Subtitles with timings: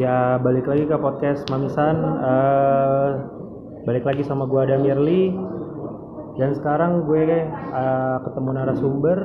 [0.00, 1.96] Ya balik lagi ke podcast Mamisan.
[2.00, 3.08] Eh,
[3.84, 5.36] balik lagi sama gua Adam Yerli.
[6.32, 9.18] Dan sekarang gue eh, ketemu narasumber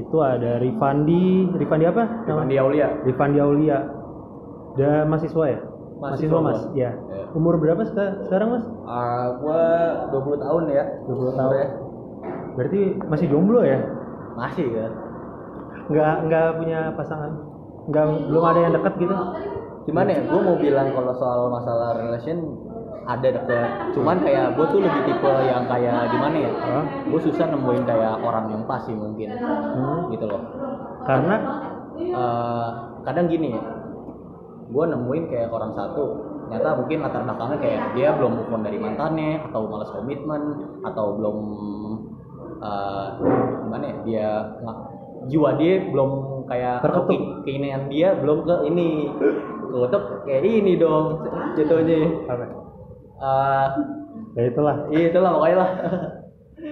[0.00, 1.52] itu ada Rifandi.
[1.52, 2.24] Rifandi apa?
[2.24, 2.88] Mandi Aulia.
[3.04, 3.78] Rifandi Aulia.
[4.74, 5.60] Udah mahasiswa ya?
[6.00, 6.60] Mahasiswa mas.
[6.72, 6.90] Ya.
[6.96, 7.24] Ya.
[7.36, 8.64] Umur berapa seka- sekarang mas?
[8.88, 9.60] Ah, gua
[10.08, 10.84] 20 tahun ya.
[11.04, 11.52] 20 tahun.
[11.52, 11.66] Ya.
[12.56, 12.80] Berarti
[13.12, 13.78] masih jomblo ya?
[14.34, 14.88] Masih ya.
[15.92, 17.30] Nggak nggak punya pasangan?
[17.92, 19.16] Nggak belum ada yang dekat gitu?
[19.84, 20.20] Gimana ya?
[20.28, 22.38] Gua mau bilang kalau soal masalah relation
[23.04, 23.68] ada deket.
[23.92, 26.52] Cuman kayak gua tuh lebih tipe yang kayak gimana ya?
[26.56, 26.84] Hah?
[27.04, 29.28] Gue susah nemuin kayak orang yang pas sih mungkin.
[29.36, 30.08] Hmm.
[30.08, 30.40] Gitu loh.
[31.04, 31.36] Karena
[31.94, 32.68] Eh,
[33.06, 33.62] kadang gini ya.
[34.70, 38.76] Gue nemuin kayak orang satu ternyata mungkin latar belakangnya kayak dia belum move on dari
[38.76, 40.42] mantannya atau malas komitmen
[40.84, 41.38] atau belum
[42.60, 43.06] eh,
[43.64, 44.28] gimana ya dia
[45.24, 46.10] jiwa dia belum
[46.44, 47.48] kayak Terketuk.
[47.48, 49.08] keinginan dia belum ke ini
[49.74, 52.44] ketutup kayak ini dong jatuhnya apa?
[53.14, 53.68] Eh,
[54.34, 54.76] Ya itulah.
[54.88, 55.70] iya itulah pokoknya lah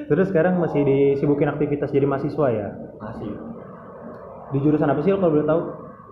[0.03, 2.69] Terus sekarang masih disibukin aktivitas jadi mahasiswa ya?
[2.97, 3.31] masih
[4.51, 5.61] Di jurusan apa sih lo kalau boleh tahu?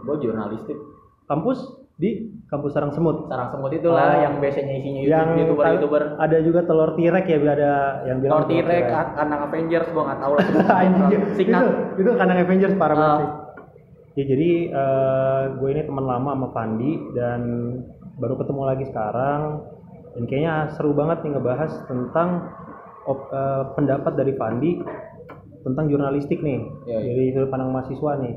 [0.00, 0.78] gue jurnalistik
[1.24, 1.58] Kampus
[1.94, 2.10] di
[2.46, 3.28] kampus Sarang Semut.
[3.28, 4.20] sarang semut itulah Oh.
[4.20, 8.48] yang biasanya isinya yang youtuber youtuber ada juga telur tirek ya ada yang bilang Lord
[8.48, 10.46] T-Rex, anak Avengers, gua nggak tahu lah.
[11.36, 11.60] Itu
[11.98, 13.18] itu kandang Avengers parah banget Ah.
[13.20, 13.28] sih.
[14.18, 17.40] Ya jadi eh, gue ini teman lama sama Pandi dan
[18.18, 19.62] baru ketemu lagi sekarang
[20.18, 22.50] dan kayaknya seru banget nih ngebahas tentang
[23.06, 24.82] op- eh, pendapat dari Pandi
[25.62, 26.60] tentang jurnalistik nih.
[26.90, 27.10] Iya, iya.
[27.14, 28.34] Jadi sudut pandang mahasiswa nih.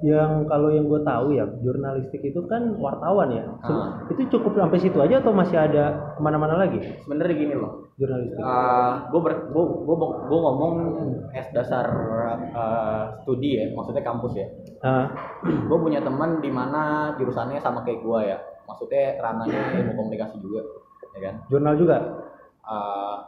[0.00, 3.44] Yang kalau yang gue tahu ya jurnalistik itu kan wartawan ya.
[3.60, 4.00] Ah.
[4.08, 7.92] Itu cukup sampai situ aja atau masih ada ke mana-mana lagi Sebenarnya gini loh.
[8.00, 8.40] jurnalistik?
[8.40, 10.72] Uh, gue ber, gua ngomong
[11.36, 11.84] es dasar
[12.56, 14.48] uh, studi ya, maksudnya kampus ya.
[14.80, 15.12] Ah,
[15.68, 20.64] Gue punya teman di mana jurusannya sama kayak gua ya, maksudnya ranahnya ilmu komunikasi juga,
[21.12, 21.34] ya kan?
[21.52, 21.96] jurnal juga.
[22.64, 23.20] Uh,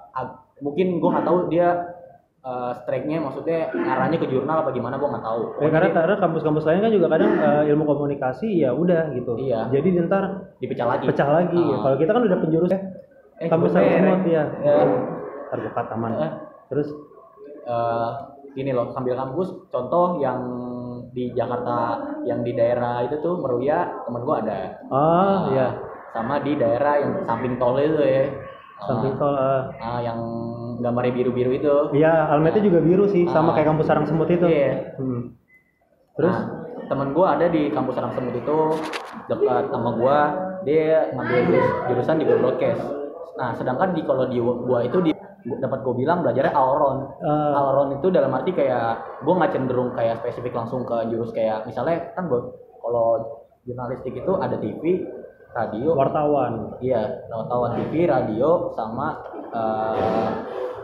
[0.64, 1.91] mungkin gua nggak tahu dia
[2.42, 5.42] uh, strike-nya maksudnya ngarahnya ke jurnal apa gimana gua nggak tahu.
[5.62, 9.38] Ya, karena karena kampus-kampus lain kan juga kadang eh, ilmu komunikasi ya udah gitu.
[9.38, 9.70] Iya.
[9.70, 11.04] Jadi ntar dipecah lagi.
[11.08, 11.62] pecah lagi.
[11.62, 11.80] Ah.
[11.86, 12.80] Kalau kita kan udah penjurus ya.
[13.42, 13.82] Eh, kampus bener.
[13.82, 14.44] sama semut ya.
[14.62, 14.74] Ya.
[15.48, 16.12] Ntar gua cut aman.
[16.18, 16.32] Eh.
[16.70, 16.88] Terus
[17.62, 18.10] eh
[18.52, 20.40] gini loh sambil kampus contoh yang
[21.12, 25.68] di Jakarta yang di daerah itu tuh Meruya temen gua ada ah Ah, iya.
[26.12, 28.28] sama di daerah yang samping tol itu ya
[28.82, 29.70] Ah, Samping tol ah.
[29.78, 30.18] ah, yang
[30.78, 33.54] gambarnya biru-biru itu Iya, almetnya juga biru sih, sama Ah.
[33.54, 34.42] kayak kampus sarang semut itu.
[34.44, 34.98] Iya.
[34.98, 35.38] Hmm.
[36.12, 38.58] Terus Nah, temen gua ada di kampus Sarang Semut itu
[39.24, 40.16] dekat sama gua
[40.60, 42.82] dia ngambil jurus- jurusan juga broadcast
[43.32, 45.10] nah sedangkan di kalau di gua itu di
[45.56, 50.20] dapat gua bilang belajarnya Auron eh, Alron itu dalam arti kayak gue nggak cenderung kayak
[50.20, 52.40] spesifik langsung ke jurus kayak misalnya kan gue
[52.78, 53.24] kalau
[53.64, 54.82] jurnalistik itu ada TV,
[55.52, 56.76] radio, wartawan.
[56.80, 59.20] iya wartawan TV, radio sama
[59.52, 60.30] eh,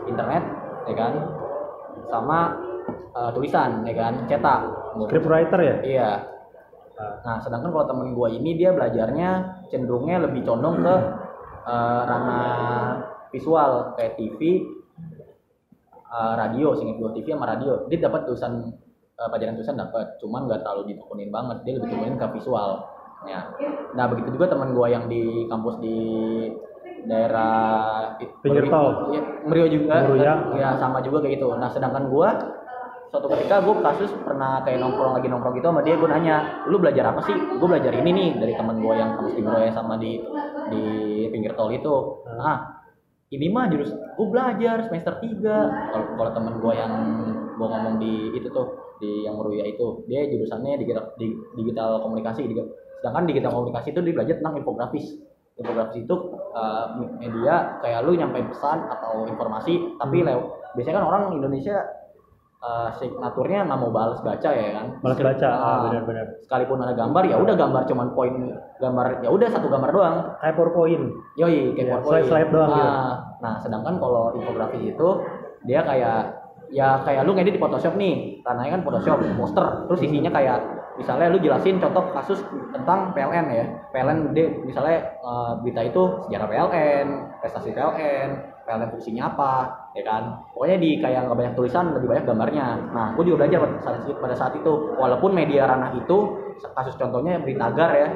[0.05, 0.43] internet,
[0.85, 1.13] ya kan,
[2.09, 2.39] sama
[3.13, 4.61] eh, tulisan, ya kan, cetak.
[4.97, 5.75] Scriptwriter ya?
[5.85, 6.11] Iya.
[6.99, 7.15] Ah.
[7.23, 10.95] Nah, sedangkan kalau temen gue ini dia belajarnya cenderungnya lebih condong ke
[11.65, 12.53] eh, ranah
[13.31, 14.65] visual kayak TV,
[15.95, 17.87] eh, radio, singkat gue TV sama radio.
[17.87, 18.67] Dia dapat tulisan
[19.15, 21.57] eh, pelajaran tulisan dapat, cuman nggak terlalu ditekunin banget.
[21.63, 22.98] Dia lebih tekunin ke visual.
[23.27, 23.51] Ya.
[23.95, 25.97] Nah, begitu juga teman gue yang di kampus di
[27.03, 29.11] daerah Pinggir tol.
[29.11, 29.95] Iya, Merio juga.
[30.07, 30.33] Meruya.
[30.55, 31.47] Ya, sama juga kayak gitu.
[31.59, 32.29] Nah, sedangkan gue
[33.09, 36.77] suatu ketika gue kasus pernah kayak nongkrong lagi nongkrong gitu sama dia gue nanya lu
[36.77, 39.97] belajar apa sih gue belajar ini nih dari teman gue yang kampus di Meroya sama
[39.97, 40.21] di
[40.69, 40.83] di
[41.33, 42.85] pinggir tol itu ah
[43.33, 45.41] ini mah jurus gue belajar semester 3
[45.89, 46.93] kalau kalau temen gue yang
[47.57, 52.45] gue ngomong di itu tuh di yang Meruya itu dia jurusannya digital, di, digital komunikasi
[52.99, 55.05] sedangkan digital komunikasi itu dia belajar tentang infografis
[55.55, 56.15] infografis itu
[56.51, 60.39] uh, media kayak lu nyampein pesan atau informasi tapi lew
[60.71, 61.83] biasanya kan orang Indonesia
[62.59, 66.25] uh, signaturnya nggak mau balas baca ya kan Balas baca, Ah, benar-benar.
[66.43, 68.33] sekalipun ada gambar ya udah gambar cuman poin
[68.77, 71.03] gambar ya udah satu gambar doang Kayak PowerPoint.
[71.35, 72.07] Yoi, kayak PowerPoint.
[72.23, 72.83] slide-slide doang gitu.
[72.87, 75.07] Nah, Nah, sedangkan kalau infografis itu
[75.63, 76.35] dia kayak
[76.69, 80.59] ya kayak lu ngedit di Photoshop nih, tanahnya kan Photoshop, poster, terus isinya kayak
[80.99, 82.43] misalnya lu jelasin contoh kasus
[82.75, 83.65] tentang PLN ya.
[83.95, 87.07] PLN dia misalnya eh, berita itu sejarah PLN,
[87.39, 88.29] prestasi PLN,
[88.67, 89.53] PLN fungsinya apa,
[89.95, 90.43] ya kan.
[90.51, 92.67] Pokoknya di kayak nggak banyak tulisan, lebih banyak gambarnya.
[92.91, 96.17] Nah, gue juga belajar pada saat, pada saat itu, walaupun media ranah itu
[96.75, 98.09] kasus contohnya berita agar ya,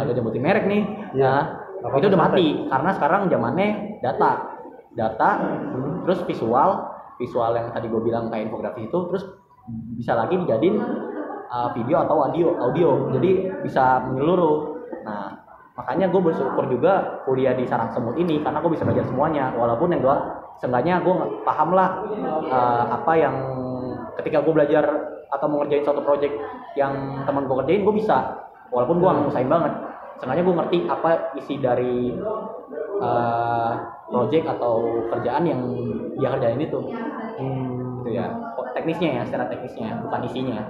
[0.00, 0.82] agak nyebutin merek nih.
[1.14, 1.34] Iya.
[1.80, 3.68] Nah, itu udah mati karena sekarang zamannya
[4.00, 4.60] data
[4.94, 5.28] data
[6.04, 6.90] terus visual
[7.20, 9.24] visual yang tadi gue bilang kayak infografis itu terus
[9.96, 10.76] bisa lagi dijadiin
[11.50, 13.10] uh, video atau audio audio.
[13.18, 14.56] Jadi bisa menyeluruh.
[15.04, 19.52] Nah makanya gue bersyukur juga kuliah di sarang semut ini karena gue bisa belajar semuanya.
[19.58, 20.16] Walaupun yang gue
[20.62, 22.04] seenggaknya gue paham lah
[22.46, 23.36] eh, apa yang
[24.20, 24.84] ketika gue belajar
[25.30, 26.34] atau mau ngerjain suatu project
[26.76, 28.46] yang teman gue kerjain gue bisa.
[28.70, 29.72] Walaupun gue nggak ngusahain banget.
[30.20, 31.10] Seenggaknya gue ngerti apa
[31.40, 31.94] isi dari
[33.00, 33.72] eh,
[34.10, 34.74] project atau
[35.10, 35.60] kerjaan yang
[36.20, 36.80] dia kerjain itu.
[37.40, 37.66] Hmm.
[38.04, 38.28] gitu ya.
[38.70, 40.60] Teknisnya ya secara teknisnya bukan isinya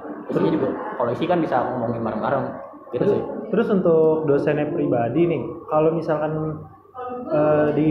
[0.96, 2.44] kalau isi kan bisa ngomongin bareng-bareng
[2.90, 6.58] gitu Terus, sih terus untuk dosennya pribadi nih, kalau misalkan
[7.30, 7.88] eh, di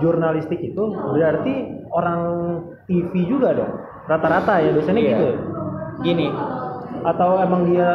[0.00, 1.54] jurnalistik itu berarti
[1.88, 2.20] orang
[2.86, 3.72] TV juga dong,
[4.06, 5.10] rata-rata ya dosennya Iya.
[5.12, 5.24] gitu.
[5.24, 5.34] ya?
[5.98, 6.28] gini
[7.02, 7.88] Atau emang dia,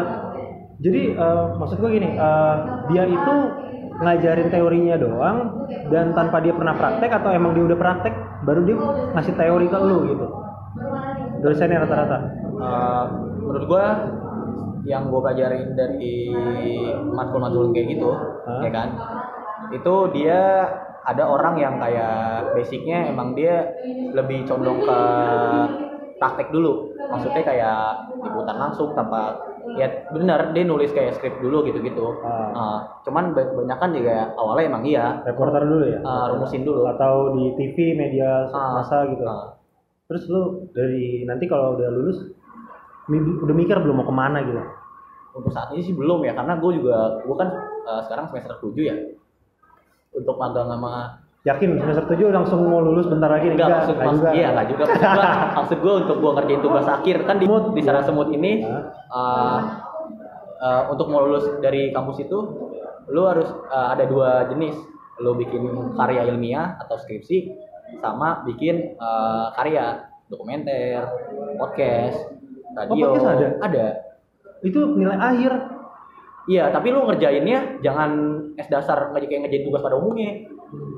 [0.77, 2.55] jadi eh, maksud gue gini, eh,
[2.89, 3.35] dia itu
[4.01, 5.37] ngajarin teorinya doang
[5.89, 8.77] dan tanpa dia pernah praktek atau emang dia udah praktek baru dia
[9.13, 10.25] ngasih teori ke lu gitu.
[11.41, 12.17] Dosennya rata-rata.
[12.61, 13.05] eh,
[13.41, 13.85] menurut gua
[14.81, 16.17] yang gue pelajarin dari
[17.13, 18.61] matkul-matkul kayak gitu Hah?
[18.65, 18.89] ya kan
[19.69, 20.39] itu dia
[21.01, 23.69] ada orang yang kayak basicnya emang dia
[24.13, 24.99] lebih condong ke
[26.17, 27.79] praktek dulu maksudnya kayak
[28.21, 29.38] liputan langsung tanpa
[29.77, 32.49] ya benar dia nulis kayak skrip dulu gitu-gitu Ah.
[32.51, 32.77] Ah,
[33.07, 35.99] cuman banyak kan juga awalnya emang iya Reporter dulu ya.
[36.03, 39.23] ah, rumusin dulu Atau di TV media masa gitu.
[39.23, 39.55] ah.
[40.11, 42.19] Terus lu dari nanti kalau udah lulus
[43.09, 44.62] udah mikir belum mau ke mana gitu?
[45.31, 47.50] untuk saat ini sih belum ya karena gue juga gue kan
[47.88, 48.95] eh, sekarang semester 7 ya
[50.12, 53.57] untuk magang sama Yakin semester 7 langsung mau lulus bentar lagi nih?
[53.57, 54.38] enggak maksud, enggak maksud juga.
[54.38, 55.25] iya enggak juga maksud gue
[55.57, 57.65] maksud gue untuk gue ngerjain tugas akhir kan di Semut.
[57.74, 59.59] di sarang semut ini eh,
[60.62, 62.39] eh, untuk mau lulus dari kampus itu
[63.09, 64.75] lu harus eh, ada dua jenis
[65.21, 65.63] lu bikin
[65.95, 67.50] karya ilmiah atau skripsi
[68.03, 71.07] sama bikin eh, karya dokumenter
[71.56, 72.40] podcast
[72.75, 73.47] radio podcast ada?
[73.62, 73.85] ada
[74.62, 75.51] Itu nilai akhir.
[76.50, 78.12] Iya, tapi lu ngerjainnya jangan
[78.57, 80.41] es dasar nggak kayak ngerjain tugas pada umumnya.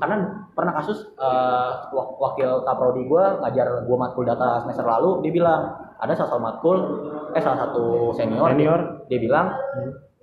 [0.00, 0.16] Karena
[0.56, 5.60] pernah kasus eh, wak- wakil kaprodi gua ngajar gua matkul data semester lalu, dia bilang
[6.00, 6.78] ada salah satu matkul
[7.32, 8.80] eh salah satu senior, Senior.
[9.08, 9.46] dia bilang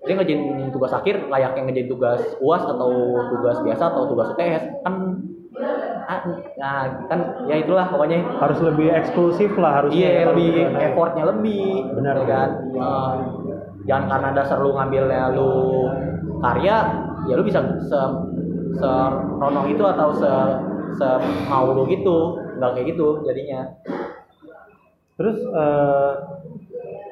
[0.02, 2.90] dia ngerjain tugas akhir layaknya ngerjain tugas UAS atau
[3.30, 4.94] tugas biasa atau tugas UTS kan
[6.60, 9.98] nah kan ya itulah pokoknya Harus lebih eksklusif lah harusnya.
[10.02, 10.82] Iya, lebih gitu kan.
[10.92, 11.66] effortnya lebih,
[11.96, 12.14] Benar.
[12.20, 12.50] ya kan?
[12.74, 13.16] Eh,
[13.90, 15.52] jangan karena dasar lu ngambilnya lu
[16.42, 16.78] karya,
[17.30, 18.00] ya lu bisa se
[18.80, 20.32] seronong itu atau se
[20.96, 21.08] se
[21.50, 23.62] mau lu gitu, nggak kayak gitu jadinya.
[25.18, 26.12] Terus eh,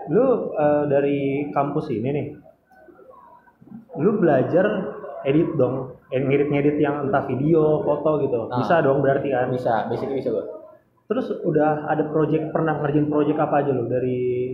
[0.09, 0.25] lu
[0.57, 1.19] eh, dari
[1.53, 2.27] kampus ini nih,
[4.01, 4.65] lu belajar
[5.27, 8.49] edit dong, eh, ngedit-ngedit yang entah video, foto gitu.
[8.49, 8.61] Ah.
[8.61, 9.49] Bisa dong berarti kan?
[9.53, 10.45] Bisa, basically bisa gua.
[11.09, 14.53] Terus udah ada project pernah ngerjain project apa aja lo dari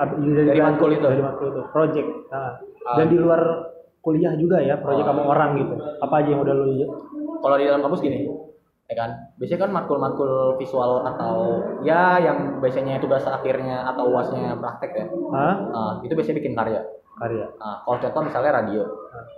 [0.00, 1.06] dari, Dari matkul itu?
[1.06, 2.08] Dari matkul itu, project.
[2.32, 2.96] Nah, Ah.
[2.96, 3.68] dan di luar
[4.00, 5.76] kuliah juga ya, project sama orang gitu.
[6.00, 6.72] Apa aja yang udah lu
[7.40, 8.24] Kalau di dalam kampus gini,
[8.88, 9.10] ya kan?
[9.36, 15.06] Biasanya kan matkul-matkul visual atau ya yang biasanya tugas akhirnya atau uasnya praktek ya.
[15.30, 15.54] Hah?
[15.70, 16.80] Ah, itu biasanya bikin karya.
[17.20, 17.46] Karya.
[17.60, 18.82] Nah, kalau contoh misalnya radio,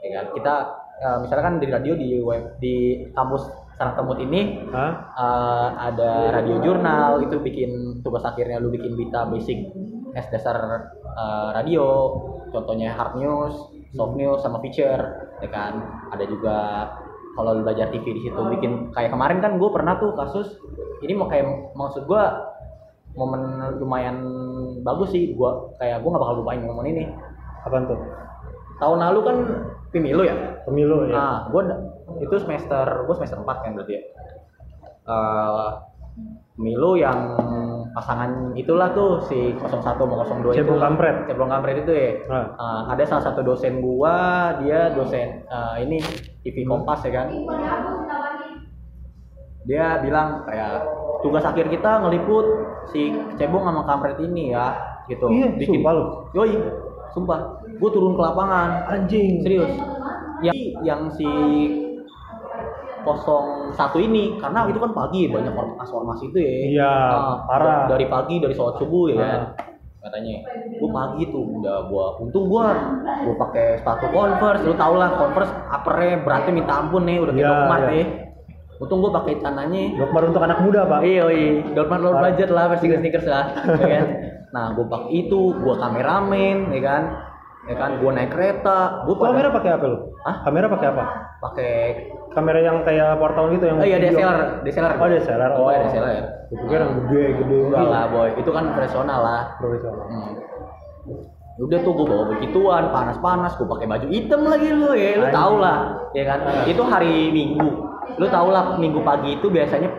[0.03, 0.27] ya kan?
[0.35, 0.55] Kita
[1.03, 2.75] eh, misalnya kan di radio di web di
[3.11, 3.43] kampus
[3.75, 4.93] Sarang Temut ini Hah?
[5.19, 9.59] eh, ada radio jurnal itu bikin tugas akhirnya lu bikin berita basic
[10.15, 10.57] es dasar
[11.03, 12.15] eh, radio,
[12.53, 13.55] contohnya hard news,
[13.97, 15.81] soft news sama feature, ya kan?
[16.13, 16.57] Ada juga
[17.33, 20.53] kalau lu belajar TV di situ bikin kayak kemarin kan gue pernah tuh kasus
[21.01, 22.23] ini mau kayak maksud gue
[23.17, 24.17] momen lumayan
[24.81, 27.05] bagus sih gua kayak gua nggak bakal lupain momen ini
[27.63, 28.01] Apaan tuh?
[28.83, 29.37] tahun lalu kan
[29.93, 30.35] pemilu ya
[30.65, 31.13] Pemilu ya.
[31.13, 31.63] nah gue
[32.19, 34.03] itu semester gue semester 4 kan berarti ya
[35.03, 35.71] Eh,
[36.55, 37.35] pemilu yang
[37.91, 41.27] pasangan itulah tuh si 01 sama 02 itu Cebong kampret.
[41.27, 42.11] Cebong kampret itu ya.
[42.23, 42.47] Eh,
[42.87, 44.15] ada salah satu dosen gua
[44.63, 45.99] dia dosen eh, ini
[46.47, 47.35] TV Kompas ya kan
[49.63, 50.87] dia bilang kayak
[51.23, 52.47] tugas akhir kita ngeliput
[52.91, 54.75] si cebong sama kampret ini ya
[55.07, 56.05] gitu Iya, sumpah lu.
[56.35, 56.55] yoi
[57.11, 58.69] sumpah gue turun ke lapangan.
[58.87, 59.43] Anjing.
[59.43, 59.73] serius.
[60.41, 61.27] Yang yang si
[63.03, 66.53] 01 ini karena itu kan pagi banyak ormas ormas itu ya.
[66.71, 67.91] Iya, Ah, parah.
[67.91, 69.31] dari pagi dari sholat subuh ya kan.
[69.35, 69.47] Ah.
[70.03, 70.35] katanya.
[70.83, 72.75] Gue pagi tuh udah gua untung gua
[73.23, 74.67] gua pakai sepatu converse.
[74.67, 77.95] Lu tau lah converse uppernya beratnya minta ampun nih udah kayak Iya, Dokmart iya.
[77.95, 78.07] ya.
[78.83, 79.83] Untung gua pakai celananya.
[79.95, 81.01] Dokter untuk anak muda, Pak.
[81.03, 81.51] iya iya.
[81.71, 83.45] Dokmart low budget lah versi sneakers lah
[83.79, 84.07] ya kan.
[84.51, 87.03] Nah gua pakai itu gua kameramen ya kan
[87.63, 89.99] ya kan gua naik kereta gua Lu kamera pakai apa lu?
[90.23, 90.37] Hah?
[90.43, 91.05] Kamera pakai apa?
[91.39, 91.73] pakai
[92.33, 93.99] Kamera yang kayak wartawan gitu yang oh iya.
[93.99, 95.51] DSLR DSLR Oh, DSLR.
[95.53, 95.69] oh Oh.
[95.69, 97.91] iya DSLR Gue pikir yang gede-gede enggak gitu.
[97.91, 100.05] lah boy itu kan profesional lah Profesional.
[100.05, 100.33] Hmm.
[101.53, 105.55] udah tuh gue bawa begituan panas-panas gue pakai baju hitam lagi lu ya lu tau
[105.57, 105.79] lah
[106.11, 107.69] ya kan itu hari minggu
[108.17, 109.93] lu tau lah minggu pagi itu biasanya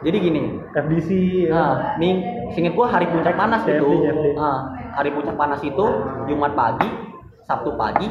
[0.00, 0.42] jadi gini
[0.72, 1.08] FDC
[1.44, 1.52] ya.
[1.52, 3.88] Nah, ming, singkat gua hari puncak panas itu.
[4.00, 4.26] CFD.
[4.34, 4.58] Nah,
[4.92, 5.84] hari puncak panas itu
[6.26, 6.88] Jumat pagi,
[7.42, 8.06] Sabtu pagi,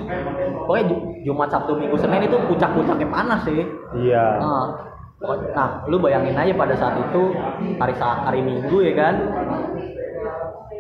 [0.60, 3.64] pokoknya Ju- Jumat, Sabtu, Minggu, Senin itu puncak-puncaknya panas sih.
[3.98, 4.64] iya Nah,
[5.16, 7.22] pokoknya- nah, lu bayangin aja pada saat itu
[7.76, 9.16] hari hari Minggu ya kan,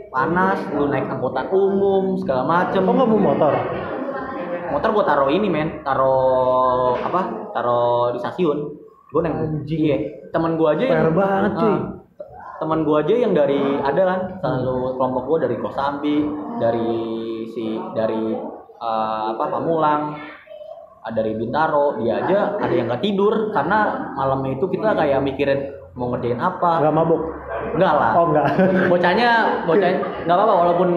[0.10, 2.82] panas, lu naik angkutan umum segala macem.
[2.82, 3.54] kok nggak mau motor
[4.70, 7.50] Motor gua taruh ini men, taruh apa?
[7.51, 8.70] Taruh di stasiun.
[9.10, 9.82] Gua neng, Anjing.
[9.82, 9.98] iya,
[10.30, 11.74] temen gua aja PR banget, cuy.
[11.74, 11.80] Ah,
[12.60, 16.18] temen gua aja yang dari ada kan selalu kelompok gua dari Kosambi
[16.60, 16.92] dari
[17.56, 18.36] si dari
[18.80, 20.20] eh, apa Pamulang
[21.00, 25.80] ada dari Bintaro dia aja ada yang nggak tidur karena malamnya itu kita kayak mikirin
[25.98, 26.84] mau ngerjain apa.
[26.84, 27.22] Nggak mabuk?
[27.75, 28.12] Enggak lah.
[28.16, 28.48] Oh enggak
[28.88, 29.30] bocahnya
[29.66, 30.89] bocahnya nggak apa-apa walaupun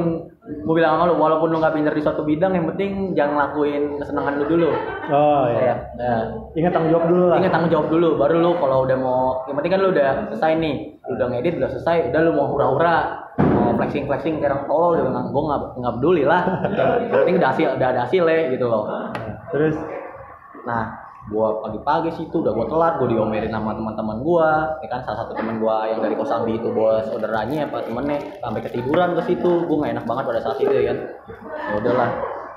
[0.43, 3.95] gue bilang sama lu walaupun lu nggak pinter di suatu bidang yang penting jangan lakuin
[3.95, 4.71] kesenangan lu dulu
[5.15, 6.15] oh ya iya ya.
[6.59, 9.59] ingat tanggung jawab dulu lah Ingat tanggung jawab dulu, baru lu kalau udah mau, yang
[9.59, 10.75] penting kan lu udah selesai nih,
[11.11, 12.99] lu udah ngedit, udah selesai, udah lu mau hura-hura,
[13.35, 16.43] mau flexing flexing kayak orang tolol, juga nggak, gue nggak nggak peduli lah.
[17.03, 18.85] Yang penting udah hasil, udah ada hasilnya gitu loh.
[19.51, 19.75] terus
[20.63, 25.23] Nah, gua pagi-pagi situ udah gua telat, gua diomelin sama teman-teman gua, ya kan salah
[25.23, 29.53] satu teman gua yang dari Kosambi itu bawa saudaranya apa temennya sampai ketiduran ke situ,
[29.71, 30.99] gua nggak enak banget pada saat itu ya kan.
[31.63, 32.11] Ya udahlah,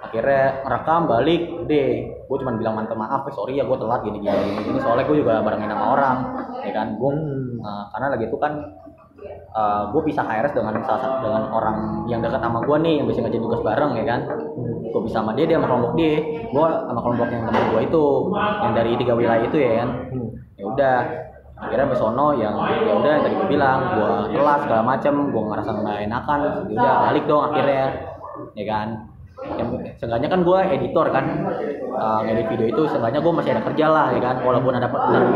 [0.10, 1.90] akhirnya merekam balik, deh,
[2.26, 4.80] gua cuma bilang mantap maaf, eh, sorry ya gua telat gini gini gini, gini.
[4.82, 6.18] soalnya gua juga barengin sama orang,
[6.66, 7.62] ya kan, gua Hmm.
[7.62, 8.54] Nah, karena lagi itu kan
[9.92, 11.78] gue pisah HRS dengan salah satu dengan orang
[12.12, 14.20] yang dekat sama gue nih yang bisa ngerjain tugas bareng ya kan?
[14.92, 16.16] Gue bisa sama dia dia sama kelompok dia.
[16.52, 18.04] Gue sama kelompok yang teman gue itu
[18.36, 19.90] yang dari tiga wilayah itu ya kan?
[20.56, 21.00] Ya udah.
[21.56, 22.52] Akhirnya besono yang
[22.84, 26.94] ya udah yang tadi gue bilang gue kelas segala macem gue ngerasa nggak enakan udah
[27.08, 27.86] balik dong akhirnya
[28.60, 28.88] ya kan
[29.56, 29.70] yang
[30.02, 31.26] seenggaknya kan gue editor kan
[31.94, 34.36] uh, ngedit video itu seenggaknya gue masih ada kerja lah ya kan?
[34.42, 34.88] Walaupun ada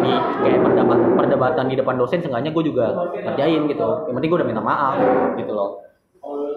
[0.02, 0.14] di
[0.44, 3.90] kayak perdebat, perdebatan di depan dosen seenggaknya gue juga kerjain gitu.
[4.10, 4.96] Yang penting gue udah minta maaf
[5.38, 5.86] gitu loh.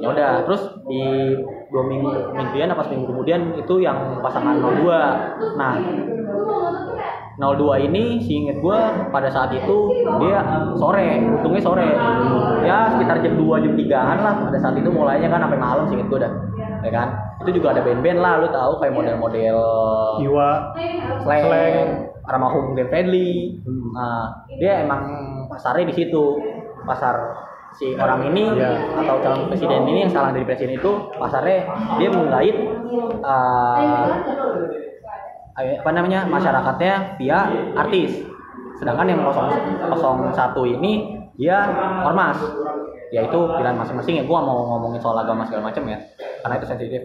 [0.03, 1.03] Ya udah terus di
[1.71, 5.79] dua minggu mingguan apa seminggu kemudian itu yang pasangan 02 nah
[7.39, 8.79] 02 ini seinget gue
[9.09, 9.77] pada saat itu
[10.21, 10.43] dia
[10.77, 11.89] sore untungnya sore.
[12.67, 16.11] Ya sekitar jam 2 jam 3an lah pada saat itu mulainya kan sampai malam seinget
[16.11, 16.33] gue dah
[16.83, 17.09] ya kan
[17.43, 19.59] itu juga ada band-band lah lu tahu kayak model-model
[20.23, 20.51] Iwa
[21.23, 21.89] slang, Slang.
[22.23, 23.91] Ramahum Glenn Fredly Hmm.
[23.95, 25.03] nah dia emang
[25.51, 26.39] pasarnya di situ
[26.83, 27.15] pasar
[27.73, 29.01] si orang ini Iya.
[29.01, 31.65] atau calon presiden ini yang salah dari presiden itu pasarnya
[31.97, 32.57] dia menggait
[33.23, 34.07] eh,
[35.53, 37.41] apa namanya masyarakatnya via
[37.77, 38.25] artis
[38.81, 40.93] sedangkan yang 001 ini
[41.37, 41.65] dia
[42.03, 42.39] ormas
[43.13, 44.25] ya itu pilihan masing-masing ya.
[44.25, 46.01] Gua mau ngomongin soal agama segala macam ya.
[46.41, 47.03] Karena itu sensitif.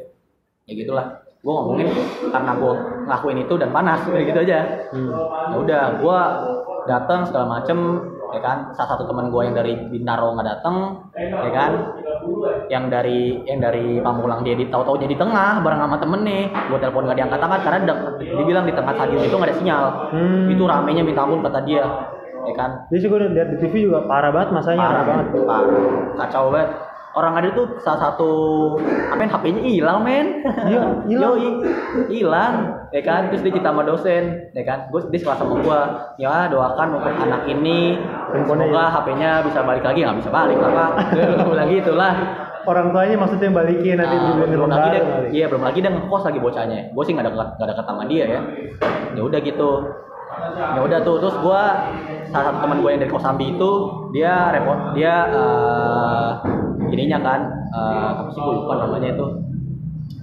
[0.64, 1.06] Ya gitulah.
[1.44, 1.92] Gua ngomongin
[2.32, 2.74] karena gua
[3.06, 4.00] ngelakuin itu dan panas.
[4.08, 4.60] Kayak gitu aja.
[4.96, 5.12] Hmm.
[5.52, 6.20] ya udah gua
[6.88, 7.78] datang segala macem
[8.32, 8.72] ya kan.
[8.72, 10.76] Salah satu teman gua yang dari Bintaro nggak datang
[11.20, 11.72] ya kan.
[12.72, 16.44] Yang dari yang dari Pamulang dia di tahu-tahu jadi tengah bareng sama temen nih.
[16.72, 17.80] Gua telepon nggak diangkat angkat karena
[18.16, 19.84] dia bilang di tengah stadion itu nggak ada sinyal.
[20.16, 20.48] Hmm.
[20.48, 21.84] itu ramenya minta ampun kata dia
[22.48, 25.26] ya kan Jadi sih gue lihat di TV juga parah banget masanya parah, banget.
[25.44, 25.68] parah.
[26.18, 26.72] kacau banget
[27.12, 28.32] orang ada tuh salah satu
[29.10, 30.28] apa yang HP-nya hilang men
[30.64, 31.34] Iya, hilang.
[32.08, 32.54] Hilang
[32.88, 34.24] ya kan terus dia cerita sama dosen
[34.54, 35.82] ya kan gue dia sekelas sama gua
[36.16, 37.98] ya doakan untuk anak ini
[38.32, 40.90] semoga HP-nya bisa balik lagi nggak bisa balik lah pak
[41.42, 42.14] Gua bilang gitu lah
[42.64, 45.28] Orang tuanya maksudnya balikin nanti Nah, belum rumah lagi dia, kali.
[45.32, 46.92] iya belum lagi dia ngekos lagi bocahnya.
[46.92, 48.42] Gue sih nggak ada nggak ada ketama dia ya.
[49.16, 49.72] Ya udah gitu.
[50.58, 51.62] Ya udah tuh terus gue
[52.30, 53.72] salah satu teman gue yang dari Kosambi itu
[54.14, 56.30] dia repot dia eh
[56.88, 57.40] ininya kan
[57.74, 59.28] eh, apa sih gue lupa namanya itu.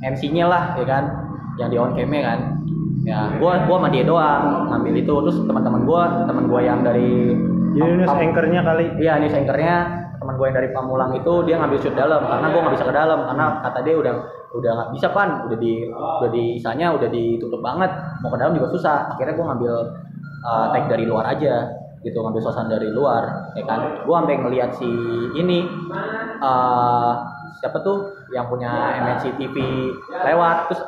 [0.05, 1.05] MC-nya lah ya kan
[1.57, 2.39] yang di on cam kan.
[3.05, 5.15] Ya gue gua sama dia doang ngambil itu.
[5.29, 7.11] Terus teman-teman gue teman gue yang dari
[7.75, 8.87] Jadi news Pam- anchornya kali.
[9.01, 9.77] Iya nih anchornya.
[10.21, 12.95] Teman gue yang dari Pamulang itu dia ngambil shoot dalam karena gue nggak bisa ke
[12.95, 14.15] dalam karena kata dia udah
[14.55, 15.29] udah nggak bisa pan.
[15.49, 17.91] Udah di udah di isanya udah ditutup banget.
[18.25, 19.13] Mau ke dalam juga susah.
[19.13, 19.75] Akhirnya gue ngambil
[20.45, 21.73] uh, tag dari luar aja
[22.05, 24.05] gitu ngambil suasana dari luar ya kan?
[24.05, 24.91] Gue sampai ngelihat si
[25.35, 25.65] ini
[26.39, 27.13] uh,
[27.59, 29.57] siapa tuh yang punya MNC TV
[30.09, 30.81] lewat terus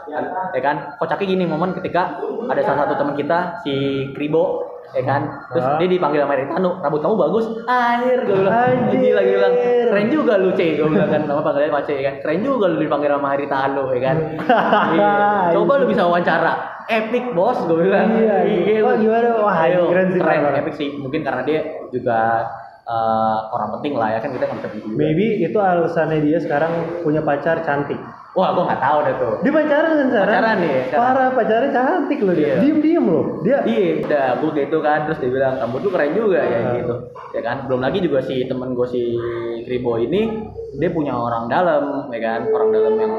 [0.53, 2.17] ya kan kocaknya gini momen ketika
[2.47, 3.75] ada salah satu teman kita si
[4.13, 5.77] Kribo ya kan terus Ah.
[5.77, 9.13] dia dipanggil sama Eritano rambut kamu bagus anjir gue bilang Anjir.
[9.13, 9.55] gue bilang
[9.91, 12.71] keren juga lu C gue bilang kan nama panggilnya Pak C ya kan keren juga
[12.71, 14.17] lu dipanggil sama Eritano ya kan
[15.55, 16.53] coba lu bisa wawancara
[16.87, 18.79] epic bos gue bilang Iya, iya.
[18.79, 19.29] Wah, gimana?
[19.43, 22.47] Wah, Ayo, keren sih, keren epic sih mungkin karena dia juga
[22.87, 24.95] eh, orang penting lah ya kan kita begitu juga.
[24.95, 27.99] Maybe itu alasannya dia sekarang punya pacar cantik.
[28.37, 29.35] Wah, gua nggak tahu deh tuh.
[29.41, 30.29] Dia pacaran kan Sarah?
[30.29, 31.01] Pacaran nih, pacaran.
[31.01, 32.45] Parah, pacarnya cantik loh dia.
[32.47, 32.57] Iya.
[32.61, 33.25] Diem-diem loh.
[33.41, 36.73] Dia Iya, udah gue gitu kan, terus dia bilang kamu tuh keren juga ya Ah.
[36.77, 36.95] gitu,
[37.33, 37.57] ya kan.
[37.65, 39.17] Belum lagi juga si temen gue si
[39.65, 43.13] Kribo ini, dia punya orang dalam, ya kan, orang dalam yang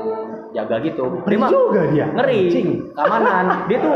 [0.51, 1.03] jaga gitu.
[1.19, 2.05] mah juga dia.
[2.07, 2.69] ngeri, Anjing.
[2.91, 3.45] keamanan.
[3.69, 3.95] Dia tuh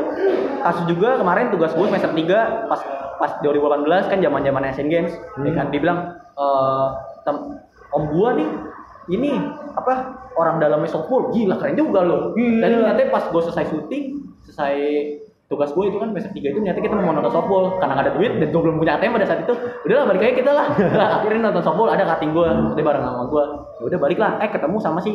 [0.59, 2.81] kasus juga kemarin tugas gue semester 3 pas
[3.15, 5.53] pas 2018 kan zaman zaman Asian Games, ya Hmm.
[5.53, 5.65] kan.
[5.69, 5.99] Dia bilang
[6.33, 6.87] eh
[7.21, 8.47] tem- om gua nih
[9.09, 9.35] ini
[9.71, 9.93] apa
[10.33, 12.61] orang dalamnya softball gila keren juga loh Gila.
[12.61, 14.03] dan ternyata pas gue selesai syuting
[14.41, 14.75] selesai
[15.45, 18.13] tugas gue itu kan semester tiga itu ternyata kita mau nonton softball karena nggak ada
[18.15, 19.53] duit dan gue belum punya ATM pada saat itu
[19.83, 23.23] udahlah balik aja kita lah Nah, akhirnya nonton softball ada kating gue dia bareng sama
[23.25, 23.43] gue
[23.75, 25.11] ya udah balik lah eh ketemu sama si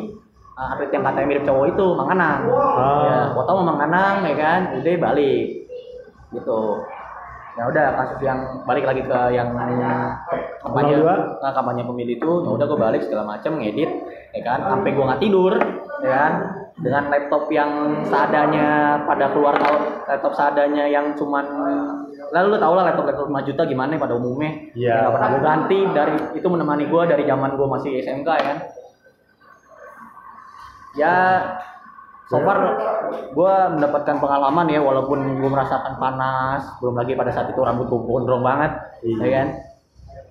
[0.57, 2.41] uh, atlet yang katanya mirip cowok itu Mang Anang.
[3.05, 4.61] Ya foto sama Mang Anang ya kan?
[4.81, 5.47] Udah balik.
[6.33, 6.61] Gitu.
[7.57, 9.57] Ya udah kasus yang balik lagi ke yang
[10.61, 11.01] kampanye.
[11.01, 11.41] 02.
[11.41, 13.91] nah, kampanye pemilih itu ya udah gue balik segala macam ngedit
[14.37, 14.59] ya kan?
[14.77, 15.53] Sampai gue nggak tidur
[16.05, 16.33] ya kan?
[16.77, 21.45] Dengan laptop yang seadanya pada keluar tahun laptop seadanya yang cuman
[22.37, 24.53] lalu lu tau lah laptop laptop 5 juta gimana pada umumnya?
[24.77, 24.93] Iya.
[24.93, 28.45] Ya, nggak pernah gue ganti dari itu menemani gue dari zaman gue masih SMK ya
[28.45, 28.59] kan
[30.97, 31.15] ya
[32.27, 32.59] so far
[33.31, 38.01] gue mendapatkan pengalaman ya walaupun gue merasakan panas belum lagi pada saat itu rambut gue
[38.03, 38.73] gondrong banget
[39.07, 39.23] Iya.
[39.23, 39.49] ya kan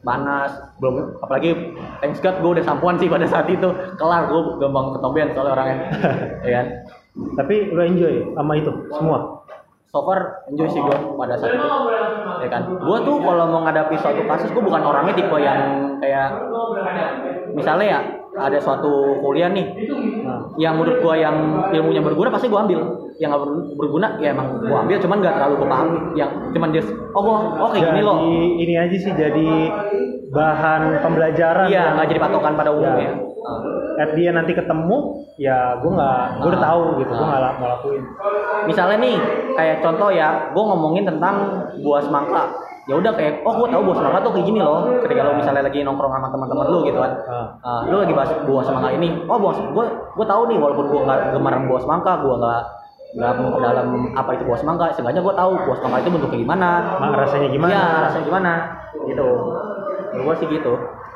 [0.03, 4.93] panas belum apalagi thanks God gue udah sampuan sih pada saat itu kelar gue gampang
[4.93, 5.77] ketombean soalnya orangnya
[6.43, 6.67] ya kan
[7.15, 9.39] Tapi lu enjoy sama itu semua.
[9.88, 11.63] so far enjoy sih gue pada saat itu
[12.43, 15.60] ya kan gue tuh kalau mau ngadapi suatu kasus gue bukan orangnya tipe yang
[16.03, 16.27] kayak
[17.55, 18.00] misalnya ya
[18.38, 19.68] ada suatu kuliah nih
[20.25, 21.36] Nah, yang menurut gua yang
[21.70, 22.82] ilmunya berguna pasti gua ambil
[23.15, 26.82] yang ber- berguna ya emang gua ambil cuman nggak terlalu gua pahami yang cuman dia
[27.12, 28.18] oh gua oh kayak gini loh
[28.58, 29.50] ini aja sih jadi
[30.27, 31.68] bahan pembelajaran.
[31.68, 33.22] iya nggak jadi patokan pada umumnya Ya.
[33.46, 33.62] Ah.
[33.96, 34.98] At dia nanti ketemu,
[35.38, 36.68] ya gue nggak, gue udah Ah.
[36.68, 37.30] tahu gitu, gue Ah.
[37.30, 38.04] nggak la- mau lakuin.
[38.65, 39.15] misalnya nih
[39.54, 41.36] kayak contoh ya gua ngomongin tentang
[41.80, 42.44] buah semangka
[42.86, 45.63] ya udah kayak oh gua tahu buah semangka tuh kayak gini loh ketika lo misalnya
[45.65, 47.48] lagi nongkrong sama teman-teman lu gitu kan Ah.
[47.65, 51.02] Ah, lu lagi bahas buah semangka ini oh buah gua gua tahu nih walaupun gua
[51.10, 52.62] nggak gemar buah semangka gua nggak
[53.15, 56.69] nggak dalam apa itu buah semangka seenggaknya gua tahu buah semangka itu bentuknya gimana
[57.15, 57.71] rasanya gimana?
[57.74, 58.52] Iya, rasanya gimana?
[59.10, 59.28] Gitu.
[60.13, 60.74] Ya, gua sih gitu.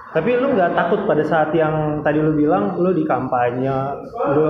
[0.10, 3.78] Tapi lu nggak takut pada saat yang tadi lu bilang lu di kampanye,
[4.34, 4.50] lu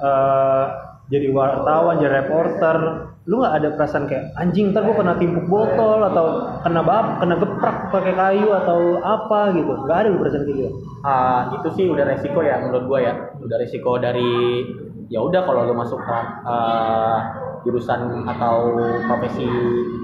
[0.00, 0.64] eh,
[1.06, 5.98] jadi wartawan, jadi reporter, lu nggak ada perasaan kayak anjing ntar gua kena timpuk botol
[5.98, 6.26] atau
[6.62, 9.72] kena bab, kena geprak pakai kayu atau apa gitu?
[9.82, 10.70] Nggak ada lu perasaan kayak gitu.
[11.02, 13.14] Ah, itu sih udah resiko ya menurut gua ya.
[13.42, 14.62] Udah resiko dari
[15.10, 17.18] ya udah kalau lu masuk ke ah,
[17.66, 18.78] jurusan atau
[19.10, 19.42] profesi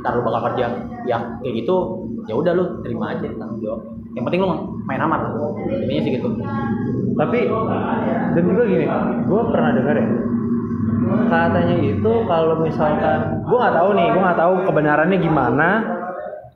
[0.02, 0.66] ntar lu bakal kerja
[1.06, 3.82] ya kayak gitu ya udah lu terima aja tanggung jawab
[4.18, 4.50] yang penting lu
[4.82, 5.32] main aman lah
[5.78, 6.28] intinya sih gitu
[7.12, 7.44] Tapi
[8.32, 8.88] dan juga gini,
[9.28, 10.06] gue pernah dengar ya
[11.28, 15.68] katanya itu kalau misalkan gue nggak tahu nih, gue nggak tahu kebenarannya gimana,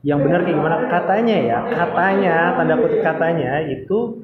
[0.05, 0.77] yang benar kayak gimana.
[0.93, 4.23] Katanya ya, katanya tanda kutip katanya itu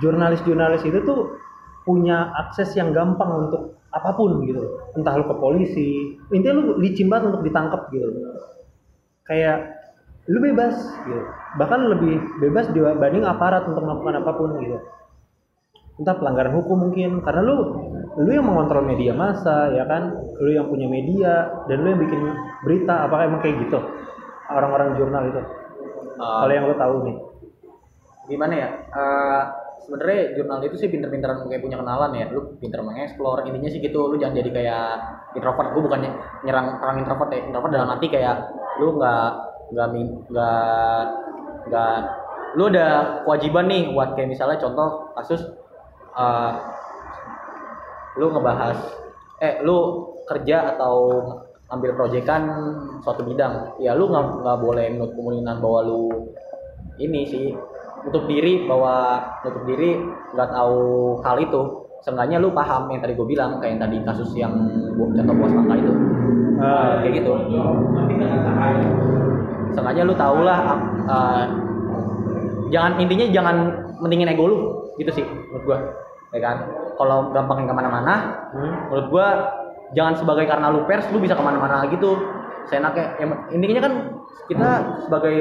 [0.00, 1.40] jurnalis-jurnalis itu tuh
[1.86, 4.60] punya akses yang gampang untuk apa pun gitu,
[4.92, 8.12] entah lu ke polisi, intinya lu licin banget untuk ditangkap gitu,
[9.24, 9.72] kayak
[10.28, 10.74] lu bebas
[11.06, 11.22] gitu,
[11.56, 14.76] bahkan lebih bebas dibanding aparat untuk melakukan apa pun gitu.
[15.96, 17.56] Entah pelanggaran hukum mungkin karena lu
[18.16, 20.16] lu yang mengontrol media massa ya kan?
[20.40, 22.20] Lu yang punya media dan lu yang bikin
[22.64, 23.76] berita apakah emang kayak gitu?
[24.48, 25.40] Orang-orang jurnal itu.
[26.16, 27.16] Ah, kalau yang lu tahu nih.
[28.32, 28.68] Gimana ya?
[28.88, 29.42] Eh,
[29.84, 32.26] sebenarnya jurnal itu sih pinter-pinteran kayak punya kenalan ya.
[32.32, 34.08] Lu pinter mengeksplor intinya sih gitu.
[34.08, 34.88] Lu jangan jadi kayak
[35.36, 35.76] introvert.
[35.76, 36.10] Gue bukannya
[36.48, 37.40] nyerang orang introvert ya.
[37.44, 38.36] Introvert dalam arti kayak
[38.80, 39.28] lu nggak
[39.76, 39.88] nggak
[40.30, 41.02] nggak
[41.68, 41.96] nggak
[42.56, 45.42] lu ada kewajiban nih buat kayak misalnya contoh kasus
[46.16, 46.52] eh,
[48.16, 48.78] lu ngebahas
[49.40, 51.22] eh lu kerja atau
[51.66, 52.42] ambil proyekan
[53.02, 56.02] suatu bidang ya lu nggak nggak boleh menurut kemungkinan bahwa lu
[56.96, 57.52] ini sih
[58.06, 59.98] nutup diri bahwa nutup diri
[60.32, 60.80] nggak tahu
[61.26, 61.62] hal itu.
[62.06, 64.54] Seenggaknya lu paham yang tadi gue bilang kayak yang tadi kasus yang
[64.94, 65.92] contoh bos mangka itu.
[66.62, 67.02] Ah.
[67.02, 67.32] kayak gitu.
[69.74, 70.58] Seenggaknya lu tau lah
[71.02, 71.44] eh,
[72.70, 73.56] jangan intinya jangan
[73.98, 74.58] mentingin ego lu
[74.96, 75.78] gitu sih menurut gua
[76.34, 76.56] ya kan?
[76.96, 78.14] Kalau gampangin ke mana-mana
[78.56, 78.88] Hmm?
[78.88, 79.26] menurut gua
[79.92, 82.16] jangan sebagai karena lu pers lu bisa ke mana-mana gitu
[82.66, 83.92] seenaknya yang intinya kan
[84.50, 84.68] kita
[85.06, 85.38] sebagai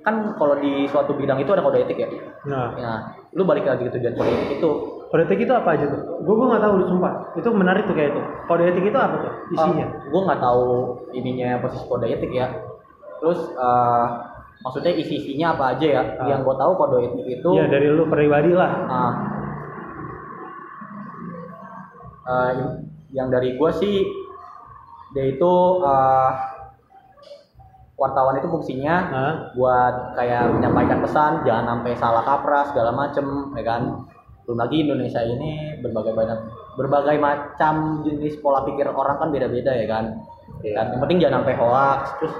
[0.00, 2.08] kan kalau di suatu bidang itu ada kode etik ya.
[2.48, 2.72] Nah.
[2.78, 2.92] Ya
[3.36, 4.70] lu balik lagi ke tujuan kode etik itu.
[5.10, 6.00] Kode etik itu apa aja tuh?
[6.24, 7.12] Gue gue nggak tahu sumpah.
[7.36, 8.22] Itu menarik tuh kayak itu.
[8.48, 9.86] Kode etik itu apa tuh isinya?
[10.08, 10.64] gue nggak tahu
[11.14, 12.46] ininya posisi kode etik ya.
[13.20, 14.06] Terus eh,
[14.64, 16.02] maksudnya isi isinya apa aja ya?
[16.16, 16.26] Ah.
[16.32, 18.72] yang gue tahu kode etik itu Iya dari lu pribadi lah.
[18.88, 19.12] Ah,
[22.20, 22.52] Eh,
[23.16, 23.94] yang dari gue sih
[25.10, 25.52] dia itu
[25.82, 26.30] eh,
[28.00, 29.32] wartawan itu fungsinya Hah?
[29.56, 33.82] buat kayak menyampaikan pesan jangan sampai salah kaprah segala macem ya kan
[34.46, 36.38] belum lagi Indonesia ini berbagai banyak
[36.80, 40.04] berbagai macam jenis pola pikir orang kan beda-beda ya kan
[40.60, 40.74] Iya.
[40.76, 42.34] kan yang penting jangan sampai hoax terus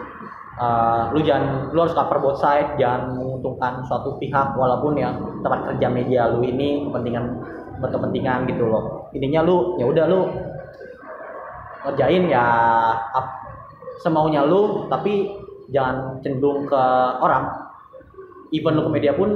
[0.61, 5.73] uh, lu jangan lu harus cover both side jangan menguntungkan suatu pihak walaupun ya tempat
[5.73, 7.25] kerja media lu ini kepentingan
[7.81, 10.21] berkepentingan gitu loh intinya lu ya udah lu
[11.87, 12.45] ngerjain ya
[12.95, 13.39] ap-
[14.01, 15.33] semaunya lu tapi
[15.71, 16.83] jangan cenderung ke
[17.21, 17.47] orang
[18.51, 19.31] even lu ke media pun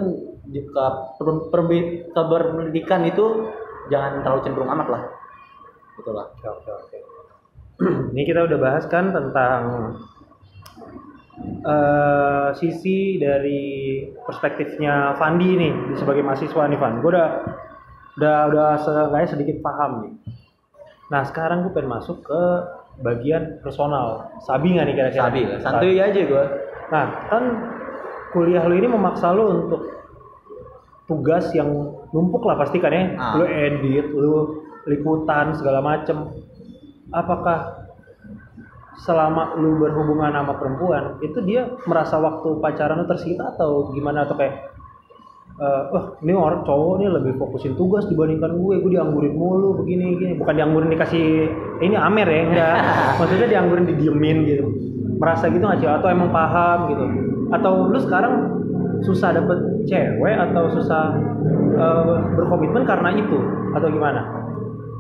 [0.54, 0.84] ke
[1.18, 3.48] per- keberpendidikan itu
[3.88, 5.02] jangan terlalu cenderung amat lah
[5.98, 6.98] gitu lah Oke, oke, oke.
[8.14, 9.62] Ini kita udah bahas kan tentang
[11.64, 17.02] eh, sisi dari perspektifnya Fandi nih sebagai mahasiswa nih Van.
[17.02, 17.28] Gue udah
[18.14, 20.14] udah udah seenggaknya sedikit paham nih.
[21.10, 22.42] Nah sekarang gue pengen masuk ke
[23.02, 24.30] bagian personal.
[24.42, 25.22] Sabi nggak nih kira-kira?
[25.26, 26.44] sabi lah santuy aja gua
[26.94, 27.42] Nah kan
[28.30, 29.82] kuliah lu ini memaksa lu untuk
[31.10, 31.68] tugas yang
[32.14, 33.02] numpuk lah pasti kan ya.
[33.18, 33.34] Ah.
[33.38, 36.30] Lu edit, lu liputan segala macem.
[37.10, 37.84] Apakah
[39.02, 44.38] selama lu berhubungan sama perempuan itu dia merasa waktu pacaran lu tersita atau gimana atau
[44.38, 44.73] kayak
[45.54, 48.74] eh, wah ini orang cowok nih lebih fokusin tugas dibandingkan gue.
[48.82, 50.32] Gue dianggurin mulu begini gini.
[50.38, 51.26] Bukan dianggurin dikasih
[51.82, 52.40] ini amer ya?
[52.46, 52.76] Enggak.
[53.22, 54.64] Maksudnya dianggurin didiemin gitu.
[55.18, 55.88] Merasa gitu nggak sih?
[55.88, 57.04] Atau emang paham gitu?
[57.54, 58.34] Atau lu sekarang
[59.04, 61.14] susah dapet cewek atau susah
[61.76, 63.38] eh, berkomitmen karena itu?
[63.76, 64.26] Atau gimana?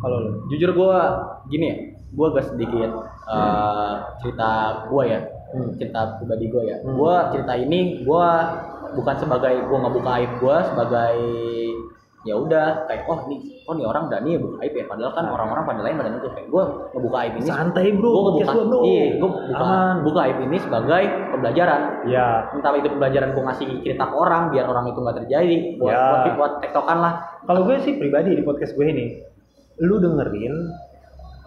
[0.04, 0.30] Kalau lu?
[0.52, 1.76] Jujur gua gini ya
[2.14, 2.90] gua agak sedikit
[3.26, 4.50] eh, cerita
[4.88, 5.20] gua ya.
[5.54, 5.70] Hmm.
[5.78, 6.76] cerita pribadi gua ya.
[6.82, 6.94] Hmm.
[6.98, 8.30] gua cerita ini gua
[8.94, 11.16] bukan sebagai gua ngebuka aib gua sebagai
[12.24, 13.36] ya udah kayak oh nih
[13.68, 14.84] oh nih orang Dani ya buka aib ya.
[14.88, 16.64] Padahal kan orang-orang pada lain pada nutup kayak gua
[16.96, 17.48] ngebuka aib ini.
[17.52, 18.80] Santai bro gua podcast ngebuka gua, bro.
[18.88, 19.94] iya gua buka aman.
[20.00, 21.02] buka aib ini sebagai
[21.36, 21.80] pembelajaran.
[22.08, 22.26] Ya
[22.56, 26.00] entah itu pembelajaran gua ngasih cerita ke orang biar orang itu nggak terjadi buat Ya.
[26.10, 27.14] buat, buat tektokan lah.
[27.44, 29.20] Kalau gue sih pribadi di podcast gue ini,
[29.84, 30.54] lu dengerin,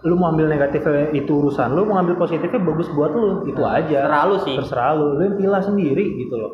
[0.06, 4.06] lu mau ambil negatifnya itu urusan lu, mau ambil positifnya bagus buat lu, itu aja.
[4.06, 4.54] terserah lu sih.
[4.54, 6.52] Terserah lu, lu yang pilih sendiri gitu loh.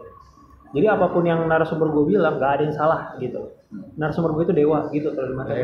[0.74, 3.54] Jadi apa pun yang narasumber gue bilang, gak ada yang salah gitu.
[3.94, 5.54] Narasumber gue itu dewa gitu kalau di mata.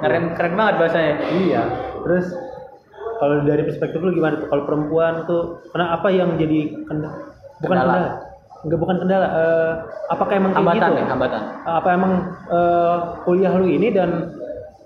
[0.00, 1.62] Keren keren banget bahasanya Iya.
[2.04, 2.26] Terus
[3.16, 4.48] kalau dari perspektif lu gimana tuh?
[4.48, 7.16] Kalau perempuan tuh, karena apa yang jadi kendala?
[7.56, 7.88] Bukan Kendala.
[7.88, 8.10] kendala.
[8.56, 9.26] Enggak bukan kendala.
[9.30, 9.72] eh,
[10.10, 10.98] apakah emang kayak hambatan gitu?
[10.98, 12.12] ya hambatan apa emang
[12.50, 14.10] eh, kuliah lu ini dan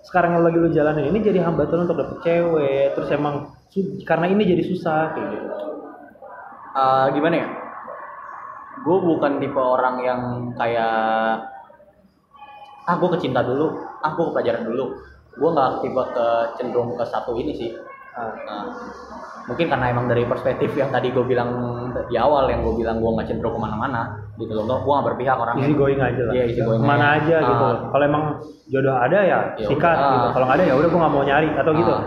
[0.00, 3.52] sekarang yang lagi lu jalanin ini jadi hambatan untuk dapet cewek terus emang
[4.04, 5.46] karena ini jadi susah kayak gitu
[6.70, 7.46] Eh, gimana ya
[8.80, 10.20] gue bukan tipe orang yang
[10.56, 10.94] kayak
[12.82, 13.66] ah gue kecinta dulu.
[14.00, 14.84] Ah gue ke pelajaran dulu.
[15.36, 17.70] Gue nggak tipe ke cenderung ke satu ini sih.
[18.10, 18.66] Ah, Nah,
[19.46, 21.50] mungkin karena emang dari perspektif yang tadi gue bilang
[22.10, 24.64] di awal yang gue bilang gue nggak cenderung ke mana-mana gitu loh.
[24.66, 26.32] Gue nggak berpihak orangnya easy going aja lah.
[26.34, 27.36] Iya, easy going mana aja.
[27.38, 27.64] aja gitu.
[27.64, 27.76] Ah.
[27.92, 28.24] kalau emang
[28.66, 30.10] jodoh ada ya Ya sikat udah.
[30.10, 30.26] gitu.
[30.34, 31.92] Kalau nggak ada ya udah gua nggak mau nyari atau gitu.
[31.92, 32.04] Ah.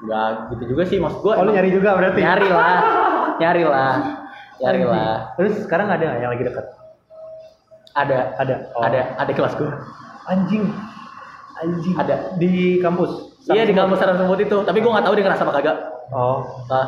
[0.00, 2.20] nggak gitu juga sih maksud gue oh lu nyari juga berarti?
[2.22, 2.76] Nyari lah.
[3.36, 3.94] Nyari lah
[4.60, 4.92] nyari Anjing.
[4.92, 6.66] lah terus sekarang ada yang lagi dekat
[7.94, 8.38] ada.
[8.38, 8.56] Ada.
[8.76, 8.82] Oh.
[8.86, 9.18] ada.
[9.18, 9.70] Ada kelas gue
[10.30, 10.64] anjing.
[11.60, 11.94] Anjing.
[11.98, 12.16] Ada.
[12.38, 13.34] di kampus?
[13.50, 14.62] Iya di kampus sarang semut itu.
[14.62, 15.76] Tapi gue nggak tahu dia ngerasa apa kagak.
[16.10, 16.66] Oh.
[16.70, 16.86] Nah,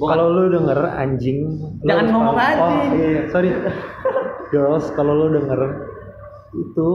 [0.00, 1.38] gua kalau lu denger anjing.
[1.84, 2.62] Lu Jangan harus ngomong anjing.
[2.64, 3.50] oh, iya, sorry.
[4.52, 5.60] Girls kalau lu denger
[6.56, 6.88] itu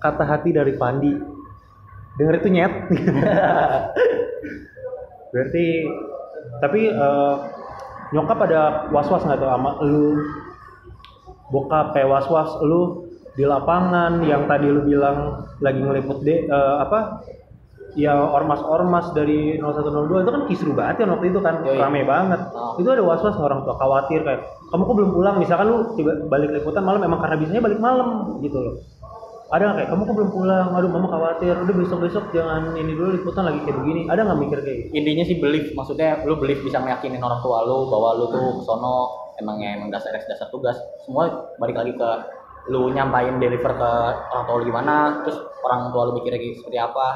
[0.00, 1.12] kata hati dari Pandi
[2.16, 2.72] denger itu nyet.
[5.32, 5.66] Berarti
[6.64, 7.34] tapi eh,
[8.14, 10.22] nyokap ada was was nggak tuh sama lu?
[11.48, 16.76] Bokap kayak was was lu di lapangan yang tadi lu bilang lagi ngeliput de eh,
[16.82, 17.24] apa?
[17.96, 21.80] Ya ormas-ormas dari 0102 itu kan kisru banget ya waktu itu kan Yoi.
[21.80, 22.40] rame banget.
[22.52, 22.76] Oh.
[22.76, 25.36] itu ada was-was orang tua khawatir kayak kamu kok belum pulang?
[25.40, 28.74] Misalkan lu tiba balik liputan malam emang karena bisanya balik malam gitu loh
[29.48, 30.68] ada nggak kayak kamu kok belum pulang?
[30.76, 31.56] Aduh mama khawatir.
[31.56, 34.04] Udah besok besok jangan ini dulu liputan lagi kayak begini.
[34.04, 34.88] Ada nggak mikir kayak gitu?
[34.92, 38.96] Intinya sih belief maksudnya lu belief bisa meyakinin orang tua lu bahwa lu tuh kesono
[39.40, 40.76] emangnya emang dasar dasar tugas.
[41.08, 42.10] Semua balik lagi ke
[42.68, 43.92] lu nyampain deliver ke
[44.36, 47.08] orang tua lu gimana terus orang tua lu mikirnya kayak seperti apa.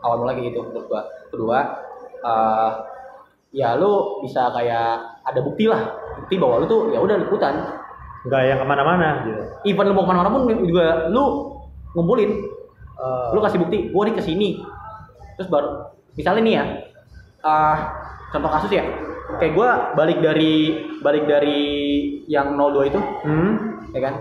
[0.00, 1.02] Awal mula kayak gitu menurut gua.
[1.28, 1.58] Kedua
[2.24, 2.70] eh,
[3.52, 5.92] ya lu bisa kayak ada bukti lah.
[6.24, 7.68] Bukti bahwa lu tuh ya udah liputan.
[8.24, 9.42] Nggak yang ke mana-mana gitu.
[9.68, 11.49] Even lu mau ke mana-mana pun juga lu
[11.94, 12.30] ngumpulin.
[13.00, 14.60] Eh, lu kasih bukti gua nih ke sini.
[15.40, 16.64] Terus baru misalnya nih ya
[17.40, 17.76] ah
[18.30, 18.84] contoh kasus ya.
[19.40, 21.60] Kayak gua balik dari balik dari
[22.28, 23.00] yang 02 itu.
[23.24, 23.54] Hmm?
[23.90, 24.14] ya kan?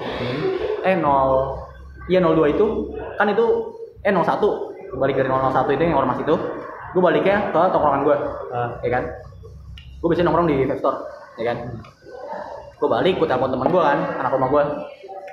[0.82, 1.06] Eh 0
[2.10, 2.66] iya 02 itu
[3.22, 3.46] kan itu
[4.02, 6.36] eh 01 balik dari 001 itu yang ormas itu.
[6.90, 8.16] Gue baliknya ke tongkrongan gue
[8.50, 8.74] Ah.
[8.82, 9.04] ya kan?
[10.02, 10.98] Gue biasanya nongkrong di vape store
[11.38, 11.58] ya kan?
[12.82, 14.64] Gue balik gue telepon teman gue kan anak rumah gue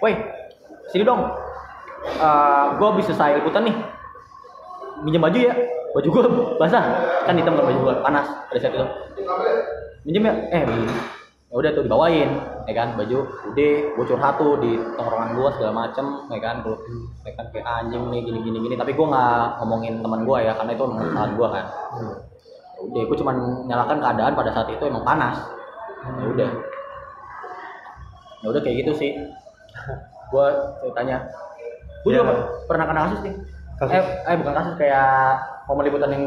[0.04, 0.12] woi
[0.92, 1.24] sini dong
[2.78, 3.76] gue bisa selesai liputan nih.
[5.04, 5.54] Minjem baju ya.
[5.92, 6.22] Baju gue
[6.56, 6.84] basah.
[7.24, 8.86] Kan hitam kan baju gue panas pada saat itu.
[10.06, 10.34] Minjem ya.
[10.52, 10.62] Eh
[11.46, 12.30] ya udah tuh dibawain
[12.66, 12.98] ya kan?
[12.98, 13.18] Baju
[13.54, 16.64] udah gue curhat tuh di tongkrongan gue segala macem ya kan?
[16.64, 16.76] Tuh
[17.22, 18.74] ya kan kayak anjing nih gini gini gini.
[18.78, 21.66] Tapi gue nggak ngomongin teman gue ya karena itu emang kesalahan gue kan.
[22.76, 23.32] Ya udah gue cuma
[23.64, 25.36] nyalakan keadaan pada saat itu emang panas.
[26.04, 26.50] Ya udah.
[28.44, 29.10] Ya udah kayak gitu sih.
[30.28, 30.46] Gue
[30.82, 31.24] ceritanya
[32.06, 32.28] gue juga Ya.
[32.28, 33.34] per- pernah kena kasus nih
[33.76, 33.92] Kasus?
[33.92, 35.10] eh, eh bukan kasus kayak
[35.66, 36.24] momen liputan yang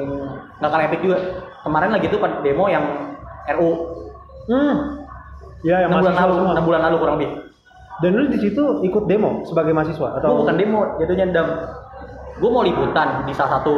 [0.59, 1.17] nggak kalah epic juga
[1.61, 2.83] kemarin lagi tuh demo yang
[3.49, 3.71] RU
[4.45, 4.75] Hmm.
[5.61, 6.51] Ya, yang enam bulan mahasiswa lalu semua.
[6.51, 7.31] enam bulan lalu kurang lebih
[7.99, 11.47] Dan lu di situ ikut demo sebagai mahasiswa atau gue bukan demo jatuhnya dam
[12.35, 13.75] gue mau liputan di salah satu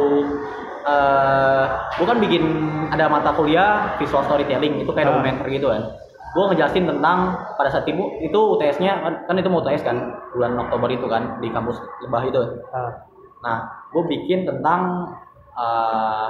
[0.82, 2.42] eh gue kan bikin
[2.88, 5.10] ada mata kuliah visual storytelling itu kayak Ah.
[5.12, 5.82] dokumenter gitu kan
[6.32, 10.56] gue ngejelasin tentang pada saat itu itu UTS-nya kan, kan itu mau UTS kan bulan
[10.56, 12.40] Oktober itu kan di kampus Lebah itu.
[12.72, 13.04] Ah.
[13.44, 13.56] nah
[13.92, 15.12] gue bikin tentang
[15.52, 16.28] eh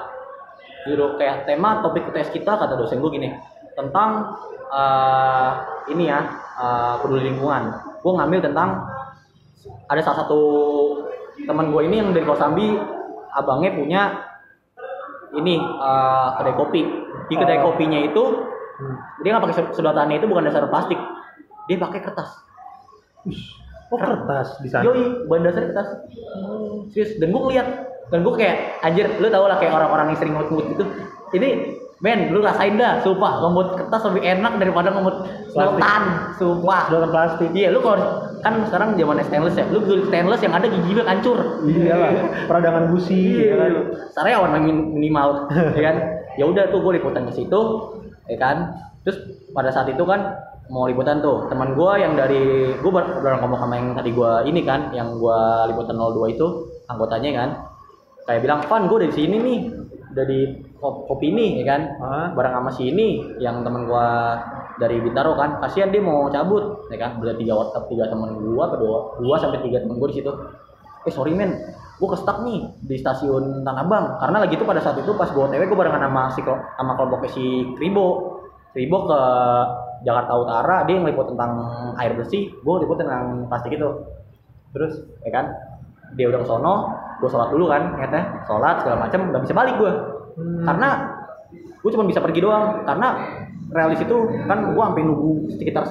[0.82, 3.30] judul kayak tema topik UTS kita kata dosen gue gini
[3.78, 4.34] tentang
[4.74, 5.50] eh
[5.94, 6.20] ini ya
[6.58, 7.62] eh, peduli lingkungan.
[8.02, 8.82] Gue ngambil tentang
[9.86, 10.40] ada salah satu
[11.46, 12.74] teman gue ini yang dari Kosambi
[13.30, 14.02] abangnya punya
[15.38, 16.82] ini eh, kedai kopi.
[17.30, 18.51] Di kedai kopinya itu
[18.82, 18.96] Hmm.
[19.20, 20.98] dia nggak pakai sed- sedotannya itu bukan dasar plastik
[21.64, 22.30] dia pakai kertas
[23.86, 24.82] Oh, kertas di sana.
[24.82, 25.88] Yoi, bahan dasarnya kertas.
[26.88, 27.68] Serius, dan gue ngeliat,
[28.08, 30.84] dan gue kayak, anjir, lu tau lah kayak orang-orang yang sering ngemut-ngemut gitu.
[31.32, 31.48] Ini,
[32.00, 35.16] men, lu rasain dah, sumpah, ngemut kertas lebih enak daripada ngemut
[35.46, 36.02] sedotan,
[36.34, 36.88] sumpah.
[36.88, 37.50] Sedotan plastik.
[37.52, 38.00] Iya, lu kalau
[38.40, 41.38] kan sekarang zaman stainless ya, lu beli stainless yang ada gigi lu hancur.
[41.62, 42.10] Iya lah,
[42.48, 43.70] peradangan busi, ya kan.
[44.10, 45.96] Sariawan min- minimal, ya kan?
[46.34, 47.60] Ya udah tuh gue liputan ke situ,
[48.30, 48.56] ya kan?
[49.02, 49.18] Terus
[49.50, 50.38] pada saat itu kan
[50.70, 54.32] mau liputan tuh teman gue yang dari gue bar- baru ngomong sama yang tadi gue
[54.46, 56.46] ini kan, yang gue liputan 02 itu
[56.86, 57.48] anggotanya kan,
[58.30, 59.58] kayak bilang, Van gue dari sini nih,
[60.14, 60.40] udah di
[60.78, 61.80] kop- kopi ini, ya kan?
[61.98, 62.26] Ah.
[62.32, 64.06] Bareng sama si ini, yang teman gue
[64.80, 67.18] dari Bintaro kan, kasihan dia mau cabut, ya kan?
[67.20, 70.32] Udah tiga WhatsApp tiga teman gue, kedua dua sampai tiga teman gue di situ
[71.02, 71.50] eh sorry men
[71.98, 74.04] gue kestak nih di stasiun Tanah Abang.
[74.18, 77.30] Karena lagi itu pada saat itu pas gue otw gue barengan sama si sama kelompoknya
[77.32, 77.44] si
[77.78, 78.38] Kribo.
[78.72, 79.20] Kribo ke
[80.02, 81.52] Jakarta Utara dia ngeliput tentang
[82.00, 83.88] air bersih gue liput tentang plastik itu.
[84.72, 85.46] Terus ya kan
[86.16, 86.74] dia udah ke sono
[87.22, 89.92] gue sholat dulu kan ternyata sholat segala macam nggak bisa balik gue
[90.32, 90.64] Hmm.
[90.64, 90.90] karena
[91.82, 92.86] gue cuma bisa pergi doang.
[92.88, 93.08] Karena
[93.72, 94.16] realis itu
[94.48, 95.84] kan gue sampai nunggu sekitar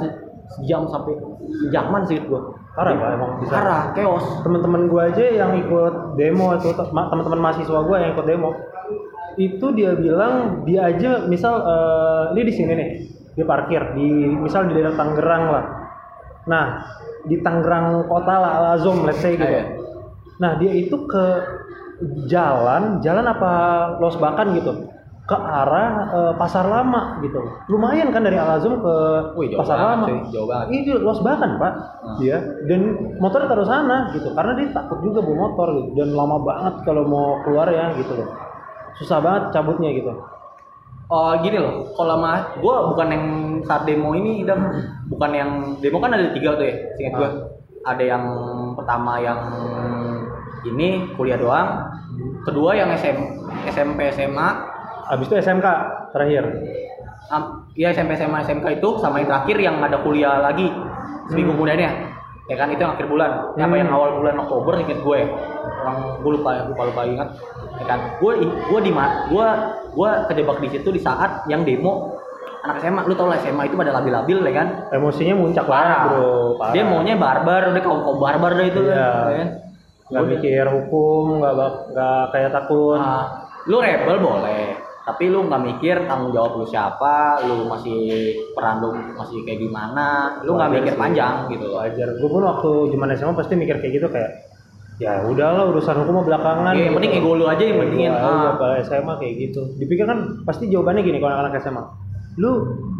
[0.52, 1.16] se- sejam sampai
[1.64, 3.52] sejaman sih gue Parah, Pak, emang bisa.
[3.52, 4.24] parah chaos.
[4.48, 8.52] Teman-teman gue aja yang ikut demo itu ma- teman-teman mahasiswa gue yang ikut demo
[9.36, 12.90] itu dia bilang dia aja misal eh, ini di sini nih
[13.36, 15.66] dia parkir di misal di daerah Tangerang lah.
[16.48, 16.66] Nah
[17.24, 19.44] di Tangerang kota lah Al Azom let's say gitu.
[19.46, 19.64] Iya.
[20.36, 21.26] nah dia itu ke
[22.26, 23.52] jalan jalan apa
[24.02, 24.90] Los Bakan gitu
[25.32, 27.39] ke arah eh, pasar lama gitu.
[27.72, 28.96] Lumayan kan dari Al Azom ke
[29.39, 30.06] Wih, jauh pasar banget, lama.
[30.12, 30.20] cuy.
[30.36, 30.67] Jauh banget.
[30.76, 31.74] itu Los Bakan pak.
[32.04, 32.17] Hmm.
[32.20, 32.82] dia dan
[33.24, 37.08] motor taruh sana gitu karena dia takut juga bawa motor gitu dan lama banget kalau
[37.08, 38.28] mau keluar ya gitu loh.
[39.00, 40.12] Susah banget cabutnya gitu.
[41.12, 43.26] Oh gini loh, kalau mah gue bukan yang
[43.67, 44.63] saat demo ini, dan
[45.12, 45.52] bukan yang
[45.84, 47.30] demo kan ada tiga tuh ya, singkat gue.
[47.84, 48.24] Ada yang
[48.80, 49.39] pertama yang
[50.63, 51.84] ini kuliah doang,
[52.48, 53.17] kedua yang SM,
[53.67, 54.71] SMP SMA,
[55.12, 55.67] habis itu SMK
[56.10, 56.43] terakhir.
[57.28, 60.67] Am- ya SMP SMA SMK itu sama yang terakhir yang ada kuliah lagi
[61.28, 61.91] seminggu kemudiannya,
[62.47, 63.82] ya kan itu yang akhir bulan, Ya, apa Hmm.
[63.82, 65.19] yang awal bulan Oktober inget gue,
[65.80, 67.30] orang gue lupa lupa lupa ingat,
[67.80, 69.47] ya kan, gue gue di gue
[69.91, 72.19] gue kejebak di situ di saat yang demo
[72.62, 76.60] anak SMA, lu tau lah SMA itu pada labil-labil ya kan, emosinya muncak banget bro.
[76.60, 76.71] Parah.
[76.76, 79.00] dia maunya barbar, udah kaum kaum barbar deh itu Iya.
[79.00, 79.50] ya kan,
[80.12, 81.54] nggak mikir hukum nggak
[81.95, 83.00] nggak kayak takut.
[83.00, 88.00] Nah, lu rebel boleh, tapi lu nggak mikir tanggung jawab lu siapa, lu masih
[88.54, 91.00] peran lu masih kayak gimana, lu nggak mikir sih.
[91.00, 91.80] panjang gitu loh.
[91.80, 94.32] wajar gue pun waktu zaman SMA pasti mikir kayak gitu kayak
[94.98, 98.14] ya udahlah urusan hukum mah belakangan Iya, yang penting ego lu aja yang pentingin.
[98.14, 98.78] aja, Ah.
[98.86, 101.84] SMA kayak gitu dipikir kan pasti jawabannya gini kalau anak-anak SMA
[102.39, 102.52] lu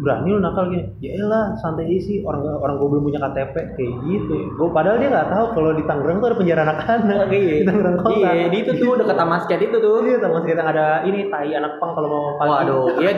[0.04, 0.84] berani lu nakal gini?
[1.00, 2.16] Ya elah santai aja sih.
[2.20, 4.34] Orang orang gue belum punya KTP kayak gitu.
[4.60, 8.12] Gue padahal dia nggak tahu kalau di Tangerang tuh ada penjara anak-anak di Tangerang kota.
[8.12, 9.96] Iya, di itu tuh dekat Taman Skate itu tuh.
[10.04, 10.64] iya taman sekitar.
[10.68, 12.50] Ada ini tai anak pang kalau mau pagi.
[12.50, 13.12] Waduh, iya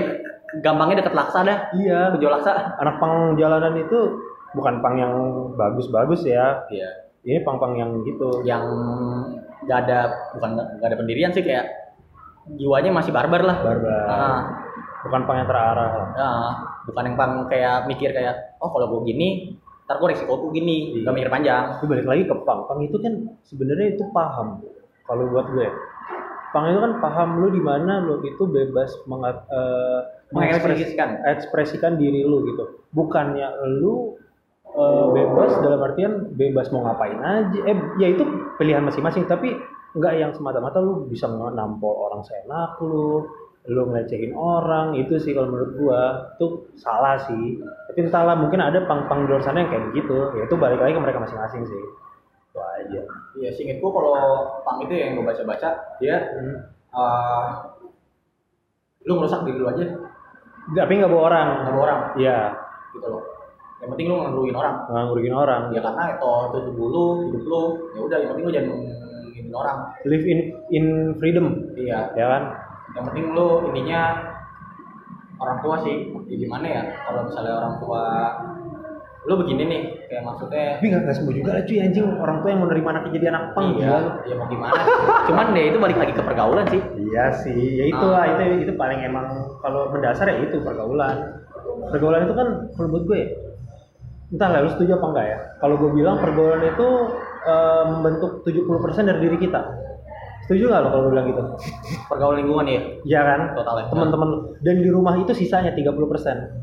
[0.63, 1.59] gampangnya deket Laksa dah.
[1.75, 2.15] iya.
[2.15, 2.79] Tujuh Laksa.
[2.79, 3.99] anak pang jalanan itu
[4.55, 5.13] bukan pang yang
[5.59, 6.63] bagus-bagus ya.
[6.71, 6.91] Iya.
[7.25, 8.45] ini pang-pang yang gitu.
[8.45, 8.69] Yang
[9.65, 9.99] nggak ada
[10.37, 11.73] bukan nggak ada pendirian sih kayak
[12.53, 13.57] jiwanya masih barbar lah.
[13.65, 14.05] Barbar.
[14.05, 14.41] Ah,
[15.05, 15.89] bukan pang yang terarah.
[15.95, 16.51] Lah ah,
[16.89, 20.97] bukan yang pang kayak mikir kayak oh kalau gue gini ntar gue resiko gini.
[20.97, 21.13] Iya.
[21.13, 21.65] gak mikir panjang.
[21.77, 22.61] Tapi balik lagi ke pang.
[22.65, 23.13] Pang itu kan
[23.45, 24.65] sebenarnya itu paham.
[25.05, 25.69] Kalau buat gue
[26.55, 31.93] pang itu kan paham lu di mana lu itu bebas mengat, eh, mengekspresi- mengekspresikan ekspresikan
[31.99, 32.81] diri lu gitu.
[32.95, 34.17] Bukannya lu
[34.75, 37.59] eh, bebas dalam artian bebas mau ngapain aja.
[37.69, 38.25] Eh ya itu
[38.57, 39.29] pilihan masing-masing.
[39.29, 39.53] Tapi
[39.95, 43.29] nggak yang semata-mata lu bisa nampol orang seenak lu
[43.65, 46.03] lu ngelecehin orang itu sih kalau menurut gua.
[46.37, 47.65] Itu salah sih.
[47.65, 50.93] Tapi entahlah mungkin ada pang-pang di luar sana yang kayak begitu ya itu balik lagi
[50.93, 51.83] ke mereka masing-masing sih.
[52.53, 53.01] Itu aja.
[53.41, 54.13] Iya, singkatku kalau
[54.69, 56.57] pang itu yang gue baca-baca dia hmm.
[56.93, 57.49] eh,
[59.09, 59.85] lu ngerusak diri lu aja.
[60.77, 61.49] Tapi nggak bawa orang.
[61.65, 62.01] Nggak bawa orang?
[62.21, 62.39] Iya,
[62.93, 63.25] gitu loh.
[63.81, 64.77] Yang penting lu ngerugiin orang.
[64.93, 65.63] Nggak ngurugin orang.
[65.73, 67.61] Ya karena itu itu tubuh lu hidup lu
[67.97, 68.69] ya udah yang penting lu jangan
[69.25, 69.79] ngingin orang.
[70.05, 71.47] Live in in freedom.
[71.81, 72.13] Iya.
[72.13, 72.43] Ya kan
[72.95, 74.01] yang penting lu intinya
[75.43, 76.15] orang tua sih.
[76.31, 78.03] Ya gimana ya kalau misalnya orang tua
[79.25, 82.07] lu begini nih kayak maksudnya tapi nggak nggak sembuh juga lah cuy anjing.
[82.21, 83.97] Orang tua yang mau nerima anaknya jadi anak pang iya
[84.29, 84.81] ya mau gimana?
[85.25, 86.83] Cuman deh itu balik lagi ke pergaulan sih.
[87.15, 89.27] Iya sih, ya itu lah, itu itu paling emang
[89.65, 91.41] kalau mendasar ya itu pergaulan.
[91.89, 93.29] Pergaulan itu kan buat gue, ya,
[94.35, 95.39] entah lah lu setuju apa enggak ya.
[95.63, 96.89] Kalau gue bilang pergaulan itu
[97.49, 99.61] eh, membentuk 70% dari diri kita.
[100.45, 101.43] Setuju nggak lo kalau gue bilang gitu?
[102.05, 103.41] pergaulan lingkungan ya Iya kan?
[103.57, 104.29] total ya Teman-teman
[104.61, 105.89] dan di rumah itu sisanya 30%.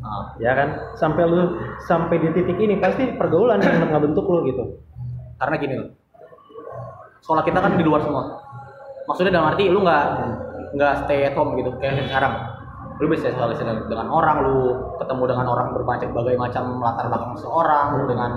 [0.01, 0.69] Ah, Ya kan?
[0.93, 4.63] Sampai lu sampai di titik ini pasti pergaulan yang ngebentuk lu gitu.
[5.35, 5.89] karena gini loh
[7.21, 8.23] sekolah kita kan di luar semua
[9.05, 10.05] maksudnya dalam arti lu nggak
[10.77, 12.33] nggak stay at home gitu kayak sekarang
[13.01, 17.85] lu bisa sosialisasi dengan orang lu ketemu dengan orang berbagai berbagai macam latar belakang seseorang
[17.97, 18.31] lu dengan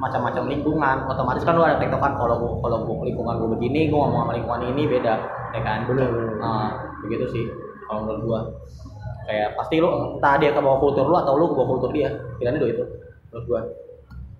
[0.00, 4.08] macam-macam lingkungan otomatis kan lu ada tektokan kalau gua kalau gua lingkungan gua begini gua
[4.08, 5.14] ngomong sama lingkungan ini beda
[5.52, 6.34] ya kan Bener, bener.
[6.40, 6.72] nah
[7.04, 7.44] begitu sih
[7.84, 8.40] kalau menurut gua
[9.28, 12.08] kayak pasti lu entah dia ke bawah kultur lu atau lu ke bawah kultur dia
[12.40, 12.84] pilihannya dua itu
[13.28, 13.60] menurut gua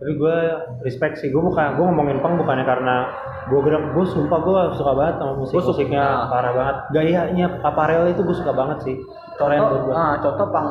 [0.03, 0.37] tapi gue
[0.83, 3.07] respect sih gue bukan gue ngomongin pang bukannya karena
[3.47, 5.71] gue gerak gue sumpah gue suka banget sama musik Gua suka.
[5.79, 6.27] musiknya Nah.
[6.27, 8.99] parah banget gayanya aparel itu gue suka banget sih
[9.43, 10.69] buat contoh, gue ah, contoh pang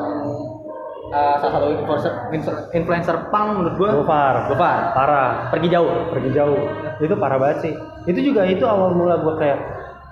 [1.12, 2.12] eh, salah satu influencer
[2.72, 3.90] influencer, pang menurut gua.
[4.00, 4.34] Gofar.
[4.48, 4.80] Gofar.
[4.96, 5.30] Parah.
[5.52, 6.08] Pergi jauh.
[6.08, 6.62] Pergi jauh.
[6.98, 7.74] Itu parah banget sih.
[8.08, 9.58] Itu juga itu awal mula gue kayak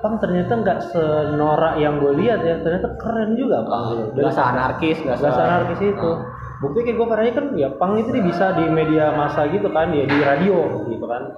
[0.01, 2.61] pang ternyata nggak senorak yang gue lihat ya.
[2.61, 3.85] Ternyata keren juga pang.
[3.97, 4.21] Gitu.
[4.21, 6.11] nggak se anarkis nggak anarkis itu.
[6.13, 6.39] Ah.
[6.61, 9.89] bukti kayak gue parahnya kan ya pang itu dia bisa di media massa gitu kan
[9.97, 11.33] ya di radio gitu kan.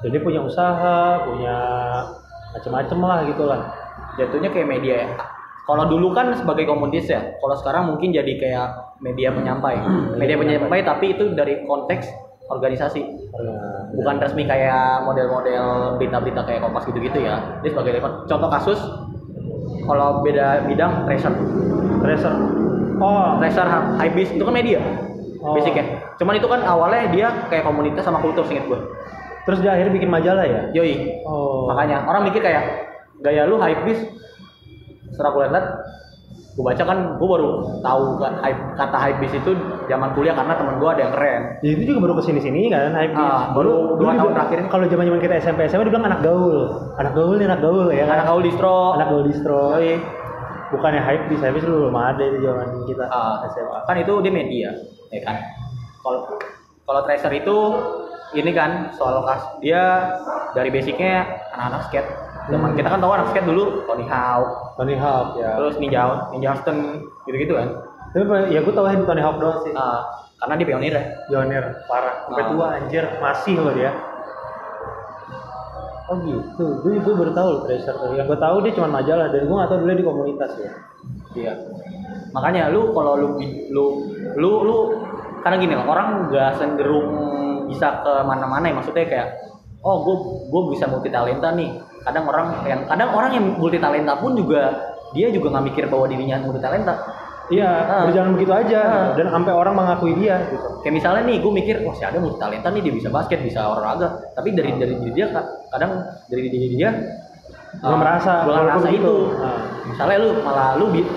[0.00, 1.56] Jadi punya usaha punya
[2.56, 3.60] macem-macem lah gitu lah
[4.16, 5.08] jatuhnya kayak media ya
[5.68, 8.68] kalau dulu kan sebagai komunitas ya kalau sekarang mungkin jadi kayak
[9.04, 9.76] media penyampai.
[10.16, 10.80] Media penyampai.
[10.80, 12.08] tapi itu dari konteks
[12.48, 13.04] organisasi.
[13.36, 17.60] Nah, bukan resmi kayak model-model berita-berita kayak kompas gitu-gitu ya.
[17.60, 18.80] Ini sebagai contoh kasus
[19.84, 21.32] kalau beda bidang tracer
[21.98, 22.32] Tracer
[23.00, 23.36] oh.
[23.36, 23.68] Tracer
[24.08, 24.80] Ibis itu kan media
[25.38, 25.54] Oh.
[25.54, 28.80] basicnya cuman itu kan awalnya dia kayak komunitas sama kultur singkat gue
[29.46, 30.60] terus dia akhirnya bikin majalah ya?
[30.76, 31.24] Yoi.
[31.24, 31.72] Oh.
[31.72, 32.84] Makanya orang mikir kayak
[33.24, 33.96] gaya lu hype bis
[35.12, 35.66] setelah gue liat
[36.58, 37.50] gue baca kan gue baru
[37.86, 39.54] tahu kan hype, kata hype bis itu
[39.86, 41.42] zaman kuliah karena temen gue ada yang keren.
[41.62, 44.90] Ya, itu juga baru ke sini sini kan hype Ah, baru dua tahun terakhir kalau
[44.90, 46.58] zaman zaman kita SMP SMA dibilang anak gaul.
[46.98, 48.16] Anak gaul nih anak gaul ya kan?
[48.18, 48.78] Anak gaul distro.
[48.98, 49.62] Anak gaul distro.
[49.78, 50.02] Yoi.
[50.74, 54.12] Bukannya hype bis hype bis dulu belum ada itu zaman kita Ah, SMA kan itu
[54.18, 54.68] dia media
[55.14, 55.36] ya kan?
[56.02, 56.20] Kalau
[56.90, 57.56] kalau tracer itu
[58.34, 60.10] ini kan soal kas dia
[60.58, 61.22] dari basicnya
[61.54, 62.10] anak-anak skate.
[62.50, 62.76] Zaman Hmm.
[62.76, 65.58] kita kan tahu anak skate dulu Tony Hawk Tony Hawk ya.
[65.58, 67.68] Terus Ninja Ninja Austin gitu-gitu kan.
[68.14, 69.74] Tapi ya gue tau Tony Hawk doang sih.
[69.74, 70.06] Ah,
[70.38, 71.04] karena dia pionir ya.
[71.26, 72.24] Pionir parah.
[72.30, 72.48] Sampai Ah.
[72.54, 73.04] tua anjir.
[73.18, 73.90] Masih loh dia.
[76.08, 76.64] Oh gitu.
[76.86, 77.94] Gue gue baru tahu loh Tracer.
[78.14, 80.70] Yang gue tahu dia cuma majalah dan gue gak tahu dulu di komunitas ya.
[81.36, 81.52] Iya.
[82.32, 83.28] Makanya lu kalau lu
[83.68, 83.84] lu
[84.38, 84.76] lu lu
[85.42, 87.08] karena gini loh, orang nggak cenderung
[87.66, 88.74] bisa ke mana-mana ya.
[88.78, 89.28] Maksudnya kayak
[89.82, 90.16] oh gue
[90.48, 91.76] gue bisa multi talenta nih.
[92.08, 94.72] Kadang orang yang kadang orang yang multi talenta pun juga
[95.10, 96.94] dia juga nggak mikir bahwa dirinya multi talenta.
[97.48, 98.04] iya Ah.
[98.04, 99.08] berjalan begitu aja Ah.
[99.14, 102.36] dan sampai orang mengakui dia gitu Kayak misalnya nih gue mikir wah si ada multi
[102.36, 105.96] talenta nih dia bisa basket bisa olahraga tapi dari dari diri dia ka- kadang
[106.26, 106.92] dari diri dia
[107.78, 109.00] Nggak merasa gue merasa begitu.
[109.00, 109.60] itu Ah.
[109.82, 111.08] misalnya lu malah lu bi-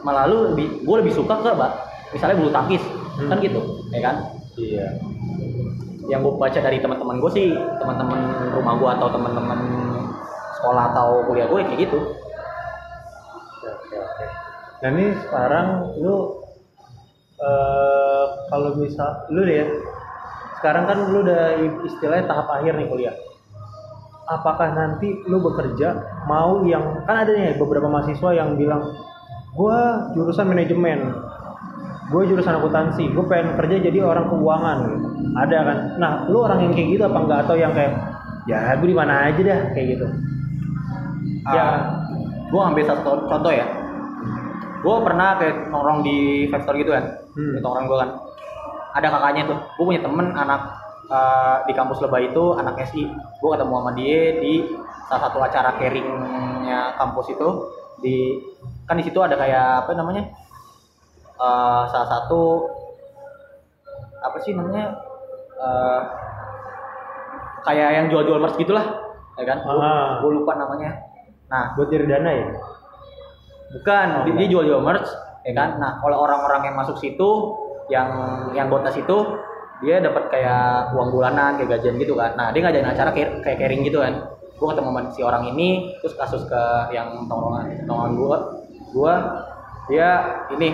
[0.00, 1.70] malah lu lebih gue lebih suka ke mbak
[2.12, 2.82] misalnya bulu tangkis
[3.14, 3.28] Hmm.
[3.28, 4.14] kan gitu ya kan
[4.56, 4.86] iya
[6.04, 8.18] yang gue baca dari teman-teman gue sih teman-teman
[8.50, 9.58] rumah gue atau teman-teman
[10.66, 11.98] sekolah atau kuliah gue kayak gitu.
[13.62, 14.26] Oke.
[14.82, 16.42] Nah ini sekarang lu
[17.38, 19.62] eh kalau misal lu deh
[20.58, 21.54] sekarang kan lu udah
[21.86, 23.14] istilahnya tahap akhir nih kuliah.
[24.26, 28.82] apakah nanti lu bekerja mau yang kan ada nih beberapa mahasiswa yang bilang
[29.54, 31.14] gua jurusan manajemen
[32.10, 34.78] gue jurusan akuntansi gue pengen kerja jadi orang keuangan.
[34.82, 35.06] Gitu
[35.38, 35.78] ada kan?
[36.02, 37.38] Nah lu orang yang kayak gitu apa enggak?
[37.46, 37.92] Atau yang kayak
[38.50, 40.06] ya gue di mana aja dah kayak gitu
[41.54, 41.66] ya
[42.46, 43.66] gue ambil satu contoh ya.
[44.82, 47.04] Gue pernah kayak nongkrong di factory gitu kan
[47.36, 47.60] Hmm.
[47.60, 48.10] nongkrong gue kan.
[48.96, 50.60] Ada kakaknya tuh gue punya temen anak
[51.06, 54.52] eh, di kampus lebay itu anak SI gue ketemu sama dia di
[55.06, 57.48] salah satu acara caringnya kampus itu.
[58.02, 58.16] Di
[58.86, 60.22] kan di situ ada kayak apa namanya
[61.36, 62.66] eh, salah satu
[64.22, 64.96] apa sih namanya
[65.60, 66.00] eh,
[67.66, 68.86] kayak yang jual-jual merch gitulah
[69.36, 69.58] ya kan?
[69.68, 70.22] Ah.
[70.24, 71.05] gue lupa namanya
[71.46, 72.46] nah buat dana ya?
[73.66, 75.10] Bukan Oh, dia, dia jual-jual merch.
[75.46, 75.78] Ya kan?
[75.78, 77.54] Nah kalau orang-orang yang masuk situ
[77.86, 78.08] yang
[78.50, 79.14] yang anggota situ
[79.84, 82.34] dia dapat kayak uang bulanan kayak gajian gitu kan.
[82.34, 84.34] Nah dia ngadain acara kayak kayak caring gitu kan.
[84.56, 86.62] Gue ketemu sama si orang ini terus kasus ke
[86.96, 88.38] yang tongkrongan tongkrongan gue
[88.96, 89.14] gue
[89.92, 90.08] dia
[90.56, 90.72] ini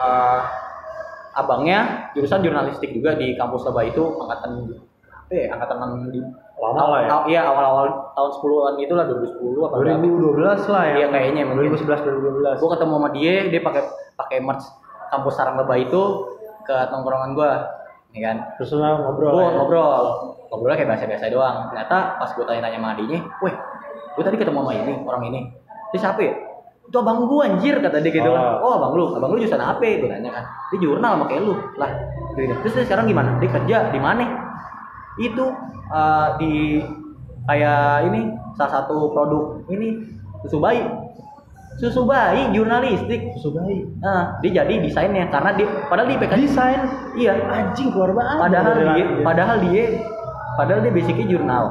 [0.00, 0.40] eh,
[1.36, 4.74] abangnya jurusan jurnalistik juga di kampus Lebay itu angkatan
[5.30, 6.20] ya angkatan di
[6.60, 7.08] Lama lah ya?
[7.24, 9.96] iya awal-awal tahun 10-an gitu lah 2010 apa berapa.
[10.04, 10.94] 2012 lah ya.
[11.00, 11.72] Iya, kayaknya mungkin.
[11.72, 13.82] 2011 2012 gue ketemu sama dia dia pakai
[14.20, 14.64] pakai merch
[15.08, 16.02] kampus sarang lebay itu
[16.68, 17.50] ke tongkrongan gue
[18.12, 18.36] nih kan.
[18.60, 19.50] Terus ngobrol gue ya?
[19.56, 20.04] ngobrol.
[20.52, 21.56] Ngobrolnya kayak biasa-biasa doang.
[21.72, 23.54] Ternyata pas gue tanya-tanya sama adiknya weh
[24.10, 25.40] gue tadi ketemu sama ini orang ini.
[25.96, 26.34] Dia siapa ya?
[26.92, 28.68] Itu abang gue anjir kata dia gitu kan Oh.
[28.68, 29.16] oh abang lu.
[29.16, 30.44] Abang lu jurusan apa gue tanya kan.
[30.76, 31.56] Dia jurnal sama kayak lu.
[31.80, 31.88] Lah
[32.36, 32.52] gitu.
[32.60, 33.40] terus dia sekarang gimana?
[33.40, 34.20] Dia kerja di mana
[35.20, 35.44] itu
[35.92, 36.52] eh, di
[37.44, 38.20] kayak ini
[38.56, 40.00] salah satu produk ini
[40.44, 40.84] susu bayi.
[41.80, 43.88] Susu bayi jurnalistik susu bayi.
[44.00, 46.80] Nah, dia jadi desainnya karena dia padahal dia PK desain?
[47.16, 47.32] Iya.
[47.48, 48.36] Anjing keluar banget.
[48.48, 49.02] Padahal dia lagi.
[49.24, 49.84] padahal dia
[50.56, 51.64] padahal dia basicnya jurnal.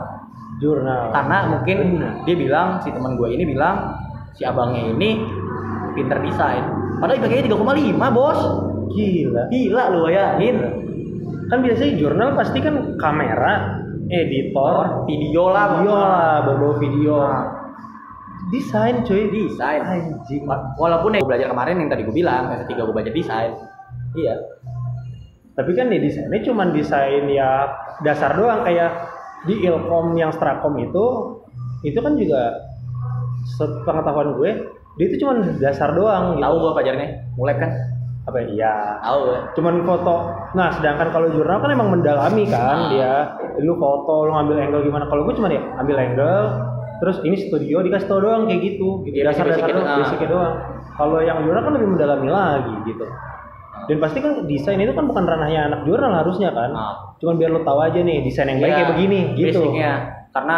[0.60, 1.02] Jurnal.
[1.14, 2.14] Karena mungkin Bener.
[2.26, 3.95] dia bilang si teman gue ini bilang
[4.34, 5.24] si abangnya ini
[5.93, 6.64] pinter desain.
[7.00, 8.39] Padahal IPK-nya 3,5 bos.
[8.89, 9.43] Gila.
[9.54, 10.56] Gila lu bayangin
[11.50, 17.18] kan biasanya jurnal pasti kan kamera editor video lah video lah bawa video.
[17.18, 17.45] Nah,
[18.54, 19.30] desain cuy.
[19.30, 19.82] Desain.
[19.82, 20.45] Anjing.
[20.78, 23.52] Walaupun yang gue belajar kemarin yang tadi gue bilang yang ketiga gue belajar desain.
[24.18, 24.36] Iya.
[25.54, 27.68] Tapi kan di desainnya cuma desain ya
[28.06, 29.12] dasar doang kayak
[29.43, 31.06] di ilkom yang strakom itu
[31.84, 32.56] itu kan juga
[33.58, 34.52] sepengetahuan gue
[35.00, 36.43] dia itu cuma dasar doang gitu.
[36.43, 37.72] Tahu gue pelajarnya mulai kan
[38.26, 38.47] apa ya?
[38.49, 38.74] Iya.
[38.99, 39.22] Tahu.
[39.55, 40.15] Cuman foto.
[40.53, 42.89] Nah sedangkan kalau jurnal kan emang mendalami kan Ah.
[42.89, 43.13] dia.
[43.59, 45.05] Lu foto lu ngambil angle gimana?
[45.05, 46.41] Kalau gue cuma ya ambil angle
[46.99, 49.01] terus ini studio dikasih tau doang kayak gitu.
[49.03, 49.15] Gitu.
[49.17, 50.55] Iya, dasar dasar doang basicnya doang.
[50.93, 53.07] Kalau yang jurnal kan lebih mendalami lagi gitu.
[53.88, 56.70] Dan pasti kan desain itu kan bukan ranahnya anak jurnal harusnya kan.
[56.72, 56.95] Ah.
[57.20, 59.59] cuman biar lu tahu aja nih desain yang baik Iya, kayak begini gitu.
[59.59, 59.91] basicnya.
[60.32, 60.57] Karena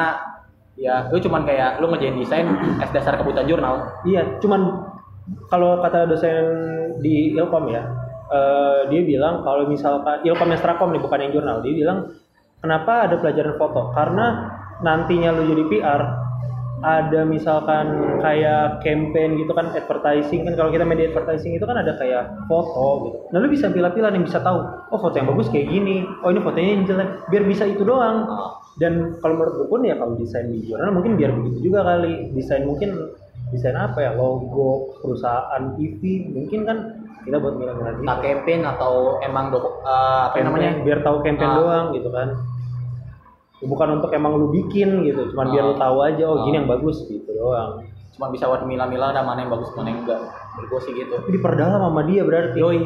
[0.74, 2.46] ya lu cuman kayak lu ngerjain desain
[2.78, 3.76] es dasar kebutuhan jurnal.
[4.02, 4.81] Iya, cuman
[5.48, 6.44] kalau kata dosen
[7.00, 7.84] di Ilkom ya,
[8.32, 11.98] eh, dia bilang kalau misalkan Ilkom yang Strakom nih bukan yang jurnal, dia bilang
[12.60, 13.92] kenapa ada pelajaran foto?
[13.92, 14.26] Karena
[14.82, 16.02] nantinya lu jadi PR
[16.82, 21.94] ada misalkan kayak campaign gitu kan advertising kan kalau kita media advertising itu kan ada
[21.94, 23.18] kayak foto gitu.
[23.30, 26.42] Nah lu bisa pilih-pilih nih bisa tahu oh foto yang bagus kayak gini, oh ini
[26.42, 28.26] fotonya yang jelek, biar bisa itu doang.
[28.82, 32.34] Dan kalau menurut gue pun ya kalau desain di jurnal mungkin biar begitu juga kali.
[32.34, 33.14] Desain mungkin
[33.52, 36.78] desain apa ya logo perusahaan TV mungkin kan
[37.22, 38.08] kita buat milah-milah gitu.
[38.24, 39.92] campaign atau emang dok eh,
[40.26, 41.58] apa Campaign, namanya biar tahu campaign Ah.
[41.58, 42.30] doang gitu kan.
[43.62, 45.70] Bukan untuk emang lu bikin gitu, cuman biar Ah.
[45.70, 46.60] lu tahu aja oh gini Ah.
[46.60, 47.86] yang bagus gitu doang.
[48.12, 50.20] cuma bisa buat milah-milah ada mana yang bagus mana yang enggak
[50.52, 52.60] menurut gue sih gitu Tapi diperdalam sama dia berarti.
[52.60, 52.80] Yoi.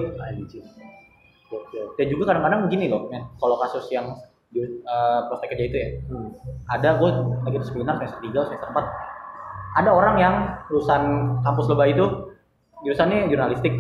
[1.46, 1.86] Gokil.
[1.94, 4.06] dan juga kadang-kadang gini loh men kalau kasus yang
[4.52, 6.30] eh, prospek kerja itu ya Hmm.
[6.68, 7.10] ada gue
[7.42, 8.86] lagi di seminar semester 3 semester 4
[9.76, 10.36] ada orang yang
[10.72, 11.04] lulusan
[11.44, 12.06] kampus lebay itu
[12.84, 13.76] jurusannya jurnalistik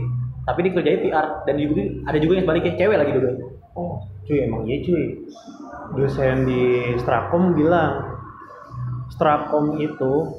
[0.45, 4.63] tapi dikerjain PR dan juga ada juga yang sebaliknya cewek lagi dulu Oh, cuy emang
[4.63, 5.27] iya cuy.
[5.99, 8.23] Dosen di Strakom bilang
[9.11, 10.31] Strakom itu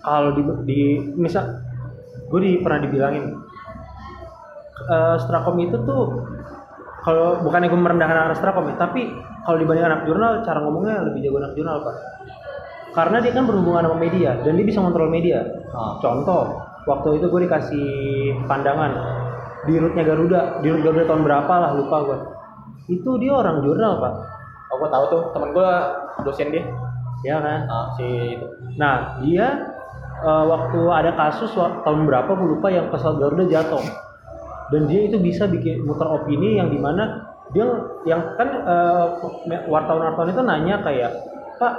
[0.00, 0.80] kalau di, di
[1.12, 1.60] misal
[2.32, 3.36] gue di, pernah dibilangin
[4.88, 6.24] eh, Strakom itu tuh
[7.04, 9.12] kalau bukannya gue merendahkan anak Strakom ya, tapi
[9.44, 11.96] kalau dibanding anak jurnal cara ngomongnya lebih jago anak jurnal pak.
[12.90, 15.46] Karena dia kan berhubungan sama media dan dia bisa kontrol media.
[15.70, 15.98] Ah.
[16.02, 16.58] Contoh,
[16.90, 17.88] waktu itu gue dikasih
[18.50, 18.92] pandangan
[19.68, 22.18] di rootnya Garuda, di root Garuda tahun berapa lah lupa gue.
[22.90, 24.14] Itu dia orang jurnal pak,
[24.74, 25.70] oh gue tahu tuh temen gue
[26.26, 26.64] dosen dia
[27.24, 27.60] ya kan?
[27.68, 28.46] Ah, si itu
[28.80, 29.46] Nah dia
[30.24, 33.84] eh, waktu ada kasus tahun berapa gue lupa yang pesawat Garuda jatuh
[34.70, 37.66] dan dia itu bisa bikin muter opini yang di mana dia
[38.06, 39.06] yang kan eh,
[39.66, 41.12] wartawan-wartawan itu nanya kayak
[41.60, 41.74] Pak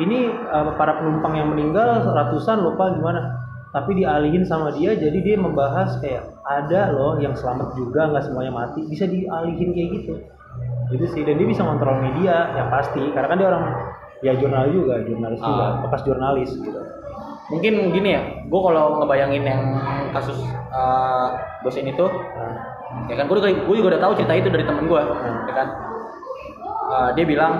[0.00, 3.36] ini uh, para penumpang yang meninggal ratusan lupa gimana.
[3.70, 8.50] Tapi dialihin sama dia jadi dia membahas kayak ada loh yang selamat juga nggak semuanya
[8.50, 8.82] mati.
[8.82, 10.14] Bisa dialihin kayak gitu.
[10.90, 12.98] Gitu sih dan dia bisa kontrol media yang pasti.
[13.14, 13.64] Karena kan dia orang
[14.26, 15.72] ya jurnal juga jurnalis juga Ah.
[15.86, 16.80] bekas jurnalis gitu.
[17.50, 19.62] Mungkin gini ya gue kalau ngebayangin yang
[20.10, 20.38] kasus
[20.70, 21.28] eh,
[21.62, 22.54] dosen itu nah,
[23.06, 25.46] ya kan gue juga, gue juga udah tahu cerita itu dari temen gue Hmm.
[25.46, 25.68] ya kan.
[26.90, 27.54] Eh, dia bilang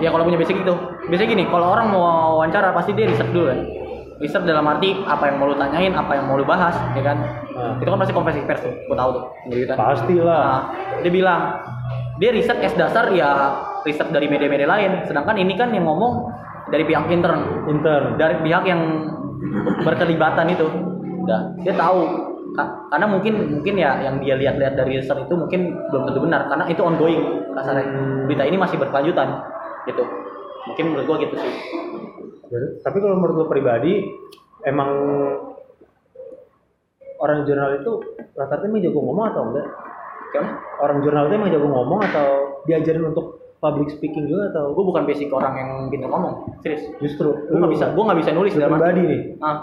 [0.00, 0.74] ya kalau punya basic itu.
[1.10, 2.02] Biasanya gini kalau orang mau
[2.40, 3.60] wawancara pasti dia riset dulu kan.
[4.22, 7.18] Riset dalam arti apa yang mau lu tanyain apa yang mau lu bahas ya kan?
[7.54, 7.78] Hmm.
[7.78, 9.24] itu kan pasti konversi pers tuh gue tahu tuh
[9.70, 10.42] kan pastilah.
[10.42, 10.60] Nah,
[11.06, 11.40] dia bilang
[12.18, 13.54] dia riset S dasar ya
[13.86, 15.06] riset dari media-media lain.
[15.06, 16.26] Sedangkan ini kan yang ngomong
[16.72, 17.66] dari pihak intern.
[17.70, 18.18] Intern.
[18.18, 18.80] Dari pihak yang
[19.86, 20.66] berkelibatan itu.
[21.22, 22.32] Udah dia tahu.
[22.54, 26.46] Ka- karena mungkin mungkin ya yang dia lihat-lihat dari riset itu mungkin belum tentu benar
[26.50, 27.22] karena itu ongoing
[27.54, 27.86] kasarnya.
[28.30, 29.30] Berita ini masih berkelanjutan
[29.88, 30.04] gitu.
[30.64, 31.54] Mungkin menurut gua gitu sih.
[32.80, 34.04] Tapi kalau menurut lo pribadi
[34.64, 34.90] emang
[37.20, 37.92] orang jurnal itu
[38.36, 39.66] rata-rata emang jago ngomong atau enggak?
[40.32, 40.44] Kan
[40.80, 42.26] orang jurnal itu emang jago ngomong atau
[42.64, 44.72] diajarin untuk public speaking juga atau?
[44.72, 46.84] Gua bukan basic orang yang pintar ngomong serius.
[47.00, 47.32] Justru.
[47.48, 49.20] Gua nggak bisa gua nggak bisa nulis dalam arti pribadi nih.
[49.44, 49.56] Ah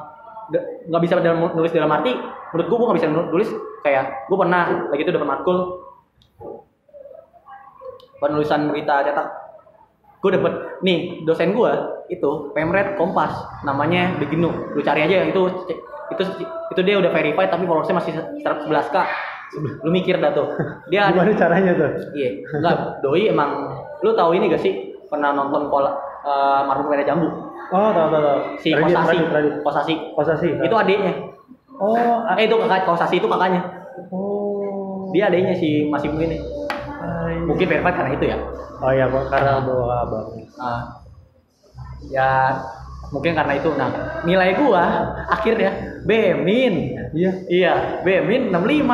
[0.91, 2.11] nggak bisa dalam nulis dalam arti
[2.51, 3.49] menurut gua gua nggak bisa nulis
[3.81, 4.61] kayak gua pernah
[4.91, 5.57] lagi itu dapat matkul.
[8.21, 9.27] Penulisan berita cetak
[10.21, 10.53] gue dapet
[10.85, 11.71] nih dosen gue
[12.13, 13.33] itu pemret kompas.
[13.65, 15.41] Namanya Beginu lu cari aja itu
[16.13, 16.23] itu
[16.71, 18.13] itu dia udah verified tapi followersnya masih
[18.45, 18.97] 111 k
[19.81, 20.47] lu mikir dah tuh.
[20.93, 21.89] Dia ada gimana caranya tuh?
[22.13, 22.29] Iya.
[22.53, 24.93] Enggak doi emang lu tahu ini gak sih?
[25.09, 25.91] Pernah nonton pola
[26.23, 27.27] uh, marhum Merah Jambu?
[27.73, 28.39] Oh tahu tahu tahu.
[28.61, 29.17] Si Kosasi.
[29.25, 29.53] Radit.
[29.65, 29.93] Kosasi.
[30.13, 31.13] Kosasi itu adiknya.
[31.81, 33.61] Oh eh itu kakak Kosasi itu kakaknya.
[34.13, 35.09] Oh.
[35.11, 36.60] Dia adiknya si masih ini.
[37.47, 38.37] Mungkin verified karena itu ya?
[38.81, 40.27] Oh iya kok karena bawa abang
[40.57, 40.81] Ah,
[42.09, 42.57] ya
[43.13, 43.69] mungkin karena itu.
[43.77, 43.89] Nah
[44.25, 47.31] nilai gua akhirnya B min iya.
[47.45, 48.89] Iya B min 65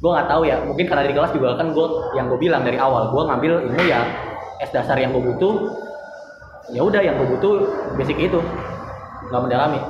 [0.00, 0.56] gua nggak tahu ya.
[0.64, 3.84] Mungkin karena di kelas juga kan gua yang gue bilang dari awal gua ngambil ilmu
[3.84, 4.00] ya
[4.60, 5.72] S dasar yang gue butuh.
[6.70, 7.64] Ya udah yang gue butuh
[7.96, 8.38] basic itu.
[9.32, 9.80] Nggak mendalami.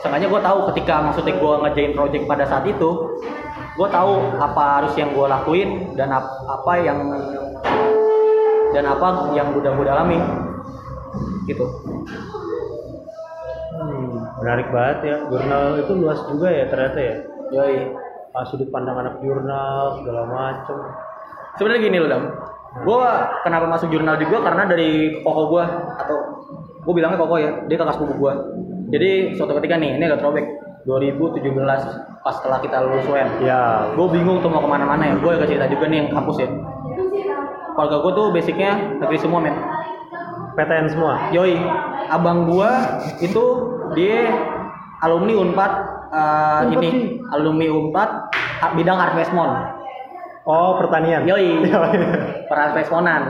[0.00, 2.90] Sengaja gue tahu ketika maksudnya gue ngerjain project pada saat itu
[3.74, 6.98] gue tahu apa harus yang gue lakuin dan ap- apa yang
[8.70, 10.18] dan apa yang udah gue dalami
[11.50, 11.66] gitu.
[13.74, 15.16] Hmm, menarik banget ya.
[15.26, 17.14] Jurnal itu luas juga ya ternyata ya.
[17.50, 17.78] Yoi.
[18.34, 20.78] Ah, sudut pandang anak jurnal segala macem.
[21.58, 22.24] Sebenarnya gini loh dam.
[22.82, 23.02] Gue
[23.46, 25.64] kenapa masuk jurnal juga karena dari koko gue
[25.98, 26.16] atau
[26.82, 28.32] gue bilangnya koko ya dia kakak sepupu gue
[28.92, 30.46] jadi suatu ketika nih ini agak throwback.
[30.84, 33.92] 2017 pas setelah kita lulus UN ya.
[33.92, 35.14] Gue bingung tuh mau ke mana-mana ya.
[35.20, 36.48] Gue agak cerita juga nih yang kampus ya.
[37.76, 39.52] Keluarga gue tuh basicnya negeri semua men.
[40.56, 41.28] PTN semua?
[41.36, 41.60] Yoi.
[42.08, 42.70] Abang gue
[43.20, 43.44] itu
[43.92, 44.32] dia
[45.04, 45.72] alumni unpad
[46.14, 47.04] Unpad ini sih.
[47.34, 48.10] alumni unpad
[48.72, 49.50] bidang harvestmon
[50.48, 51.28] oh pertanian.
[51.28, 51.60] Yoi.
[52.48, 53.20] Perharvestmonan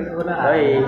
[0.46, 0.86] yoi.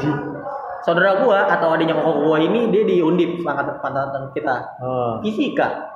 [0.87, 4.55] Saudara gue atau adiknya koko gue ini dia di undip angkatan kita.
[4.79, 5.19] Oh.
[5.19, 5.95] Fisika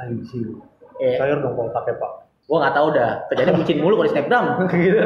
[0.00, 0.56] anjing
[1.00, 2.12] eh sayur dong kalau pakai pak
[2.50, 4.44] gue nggak tahu dah kejadian bucin mulu kalau di snapgram
[4.74, 4.98] gitu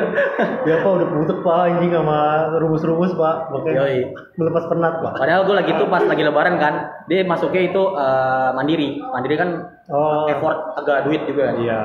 [0.64, 2.18] ya pak udah butuh pak anjing sama
[2.57, 3.99] rumus-rumus pak makanya Yoi.
[4.40, 6.74] melepas penat pak Padahal gue lagi tuh pas lagi lebaran kan,
[7.05, 8.97] dia masuknya itu eh, mandiri.
[8.97, 9.49] Mandiri kan
[9.92, 11.57] oh effort agak duit juga kan.
[11.61, 11.80] iya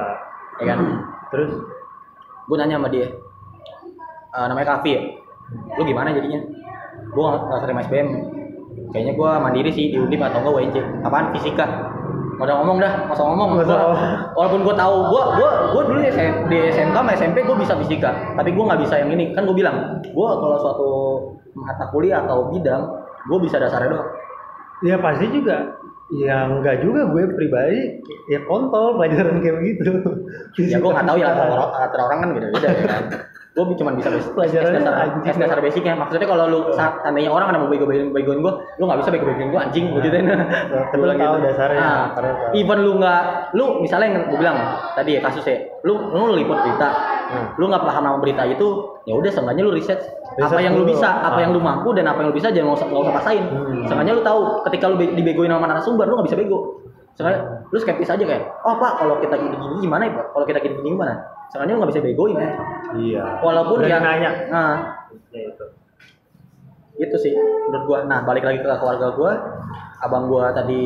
[0.64, 0.80] Ya kan?
[1.36, 1.52] terus
[2.50, 3.06] Gue nanya sama dia,
[4.34, 5.02] eh, namanya Kavi ya.
[5.78, 6.40] Lu gimana jadinya?
[7.14, 8.10] Gue nggak terima SBM.
[8.90, 10.78] Kayaknya gue mandiri sih di Undip atau enggak UNJ.
[11.06, 11.36] Apaan?
[11.38, 11.66] Fisika.
[12.40, 13.50] Gak ngomong dah, usah ngomong.
[13.54, 14.12] Usah Gua- ngomong.
[14.32, 18.12] walaupun gue tahu, gue gue gue dulu SM di SMK sama SMP gue bisa fisika,
[18.34, 19.36] tapi gue nggak bisa yang ini.
[19.36, 20.90] Kan gue bilang, gue kalau suatu
[21.54, 22.82] mata kuliah atau bidang,
[23.28, 24.10] gue bisa dasarnya doang.
[24.80, 25.76] ya pasti juga
[26.10, 28.00] ya enggak juga gue pribadi
[28.32, 29.92] ya kontol pelajaran kayak begitu
[30.64, 33.04] ya gue nggak tahu ya kata orang kan beda-beda ya kan
[33.62, 35.38] gue cuma bisa basic Pelajarannya S dasar, anjing.
[35.38, 38.84] Dasar basicnya maksudnya kalau lu sa- seandainya orang ada mau bego begoin begoin gue lu
[38.84, 40.26] nggak bisa bego begoin gue anjing gue gituin
[40.86, 41.38] tapi lu tahu gitu.
[41.46, 42.04] dasarnya, Nah,
[42.52, 44.58] even lu nggak lu misalnya yang gue bilang
[44.92, 46.90] tadi ya kasusnya lu lu liput berita
[47.30, 47.46] Hmm.
[47.56, 48.66] lu nggak paham nama berita itu
[49.04, 50.02] ya udah seenggaknya lu riset
[50.36, 51.42] apa yang lu bisa apa Ah.
[51.42, 53.86] yang lu mampu dan apa yang lu bisa jangan nggak usah nggak usah pasain Hmm.
[53.86, 56.60] seenggaknya lu tahu ketika lu be- dibegoin sama narasumber lu nggak bisa bego
[57.12, 60.26] Seenggaknya lu skeptis aja kayak oh pak kalau kita gini gini gimana ya pak?
[60.34, 61.14] Kalau kita gini gini gimana?
[61.54, 62.52] Seenggaknya lu nggak bisa begoin ya.
[62.98, 63.24] Iya.
[63.46, 64.32] Walaupun Berani ya nanya.
[64.50, 64.76] nah.
[65.30, 65.66] Ya itu.
[67.00, 68.00] Itu sih menurut gua.
[68.10, 69.34] Nah balik lagi ke keluarga gua.
[70.02, 70.82] Abang gua tadi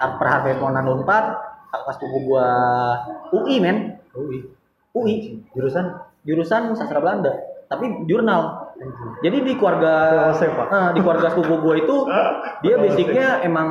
[0.00, 1.24] perharvest monan unpad
[1.72, 2.48] kakak sepupu gua
[3.36, 4.00] UI men.
[4.16, 4.40] UI
[4.96, 6.00] UI jurusan?
[6.24, 8.72] Jurusan sastra Belanda tapi jurnal.
[9.24, 11.96] Jadi di keluarga eh, di keluarga sepupu gue itu
[12.62, 13.68] dia basicnya emang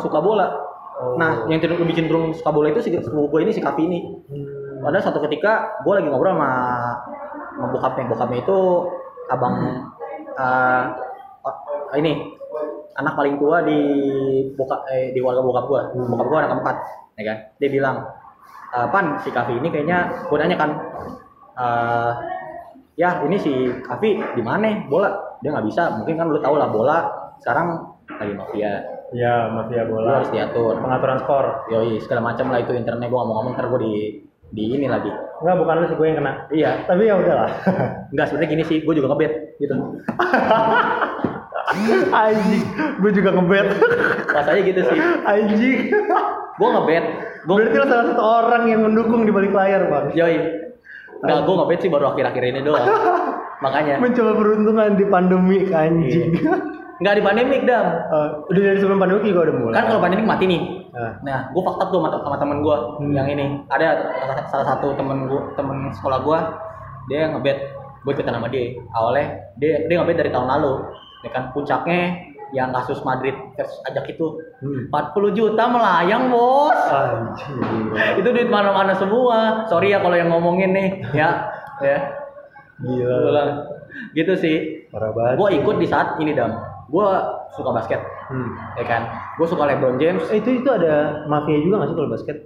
[0.00, 1.18] suka bola Oh.
[1.18, 3.98] nah yang cenderung- lebih cenderung suka bola itu si sepupu gue ini si Kavi ini.
[4.30, 4.46] Hmm.
[4.84, 6.50] pada satu ketika gue lagi ngobrol sama,
[7.56, 8.04] sama bokapnya.
[8.06, 8.58] Bokapnya itu
[9.32, 9.54] abang
[10.38, 10.84] eh,
[11.42, 11.56] oh,
[11.98, 12.36] ini
[12.94, 13.80] anak paling tua di
[14.54, 16.76] bokap eh, di keluarga bokap gue bokap gue anak keempat
[17.18, 17.38] ya kan?
[17.58, 17.96] Dia bilang
[18.76, 19.98] "Eh, pan si Kavi ini kayaknya
[20.30, 20.70] gue nanya kan
[21.58, 22.12] eh,
[22.94, 23.50] ya ini si
[23.82, 24.84] Kavi di mana?
[24.86, 25.10] Bola
[25.42, 25.96] dia nggak bisa.
[25.98, 26.98] Mungkin kan lu tau lah bola
[27.42, 27.82] sekarang
[28.20, 30.24] lagi mafia Ya, mafia bola.
[30.24, 31.46] harus diatur Pengaturan skor.
[31.68, 33.92] yoi segala macam lah itu internetnya gue ngomong-ngomong ntar gue di
[34.54, 35.10] di ini lagi
[35.42, 36.32] Enggak, bukan lu sih gue yang kena.
[36.48, 37.50] iya Tapi ya udahlah.
[38.14, 39.74] Enggak, sebenarnya gini sih, gue juga ngebet gitu.
[42.14, 42.64] Anjing,
[43.02, 43.66] gue juga ngebet.
[44.30, 44.98] Rasanya gitu sih.
[45.26, 45.78] Anjing.
[46.54, 47.04] Gue ngebet,
[47.44, 50.14] gue Berarti lo salah satu orang yang mendukung di balik layar, Bang.
[50.14, 50.38] Yoi.
[51.24, 52.86] Enggak, gue ngebet sih baru akhir-akhir ini doang.
[53.64, 53.98] Makanya.
[53.98, 56.30] Mencoba peruntungan di pandemi anjing.
[57.02, 57.86] Enggak di pandemik, Dam.
[57.90, 59.74] Eh, udah dari sebelum pandemi gue udah mulai.
[59.74, 60.62] Kan kalau pandemik mati nih.
[60.94, 63.12] Nah, Nah, gue fakta tuh sama, temen gue Hmm.
[63.12, 63.62] yang ini.
[63.66, 63.86] Ada
[64.46, 66.38] salah satu temen gue, temen sekolah gue,
[67.10, 67.58] dia yang ngebet.
[68.06, 68.78] Gue ikutan sama dia.
[68.94, 69.26] Awalnya
[69.58, 70.72] dia dia ngebet dari tahun lalu.
[71.24, 72.14] Ya kan puncaknya
[72.54, 74.86] yang kasus Madrid versus Ajak itu hmm.
[74.94, 76.78] 40 juta melayang, Bos.
[76.86, 77.90] Anjing.
[78.22, 81.50] itu duit mana-mana semua sorry ya kalau yang ngomongin nih ya
[81.82, 81.98] ya
[82.78, 83.44] Gila.
[84.12, 84.86] gitu sih
[85.34, 86.54] gue ikut di saat ini dam
[86.88, 87.06] gue
[87.56, 88.00] suka basket.
[88.28, 88.56] Hmm.
[88.80, 89.02] ya kan?
[89.36, 90.24] Gue suka LeBron James.
[90.32, 92.38] Eh, itu itu ada mafia juga nggak sih kalau basket?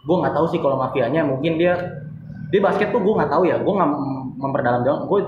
[0.00, 1.22] gue nggak tahu sih kalau mafianya.
[1.22, 1.74] Mungkin dia
[2.50, 3.60] di basket tuh gue nggak tahu ya.
[3.60, 5.20] Gue nggak mem- memperdalam jauh gue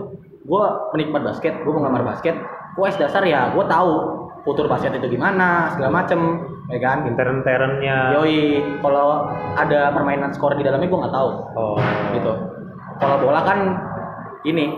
[0.43, 2.35] gue penikmat basket gue penggemar basket.
[2.75, 3.93] Gue dasar ya gue tahu
[4.43, 6.21] kultur basket itu gimana segala macem.
[6.71, 7.05] Ya kan?
[7.05, 8.17] Intern-internnya.
[8.17, 8.63] yoi.
[8.81, 11.31] Kalau ada permainan skor di dalamnya gue nggak tahu.
[11.59, 11.77] Oh.
[12.17, 12.33] gitu.
[12.97, 13.59] Kalau bola kan
[14.47, 14.71] ini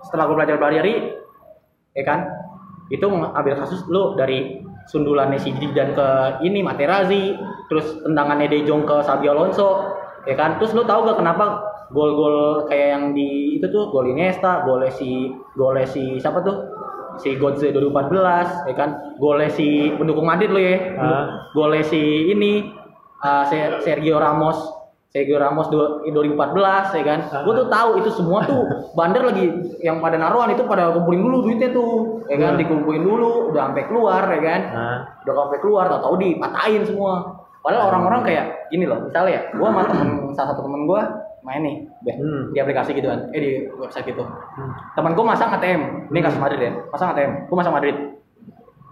[0.00, 1.12] setelah gue belajar pelajari,
[1.92, 2.24] ya kan,
[2.90, 4.60] itu ambil kasus lu dari
[4.90, 6.08] sundulannya si dan ke
[6.42, 7.38] ini Materazzi,
[7.70, 9.94] terus tendangannya De Jong ke Xabi Alonso,
[10.26, 11.62] ya kan, terus lu tahu gak kenapa
[11.94, 13.94] gol-gol kayak yang di itu tuh?
[13.94, 16.56] Gol Iniesta, golnya si golnya si siapa tuh?
[17.18, 18.90] Si Godze 2014, ya kan,
[19.22, 21.24] golnya si pendukung Madrid lo ya, Ah.
[21.54, 22.66] golnya si ini
[23.20, 24.56] uh, Se- Sergio Ramos
[25.10, 28.62] Sergio Ramos du- 2014 ya kan gue tuh tahu itu semua tuh
[28.98, 32.60] bandar lagi yang pada naruhan itu pada kumpulin dulu duitnya tuh ya kan Hmm.
[32.62, 34.60] dikumpulin dulu udah sampai keluar ya kan
[35.22, 37.26] udah sampai keluar tau tahu dipatahin semua
[37.60, 41.00] padahal orang-orang kayak gini loh misalnya ya gue sama temen salah satu temen gue
[41.40, 42.52] main nih bet, Hmm.
[42.52, 44.72] di aplikasi gitu kan eh di website gitu hmm.
[44.94, 47.96] teman gue masang ATM ini kasus Madrid ya masang ATM gue masang Madrid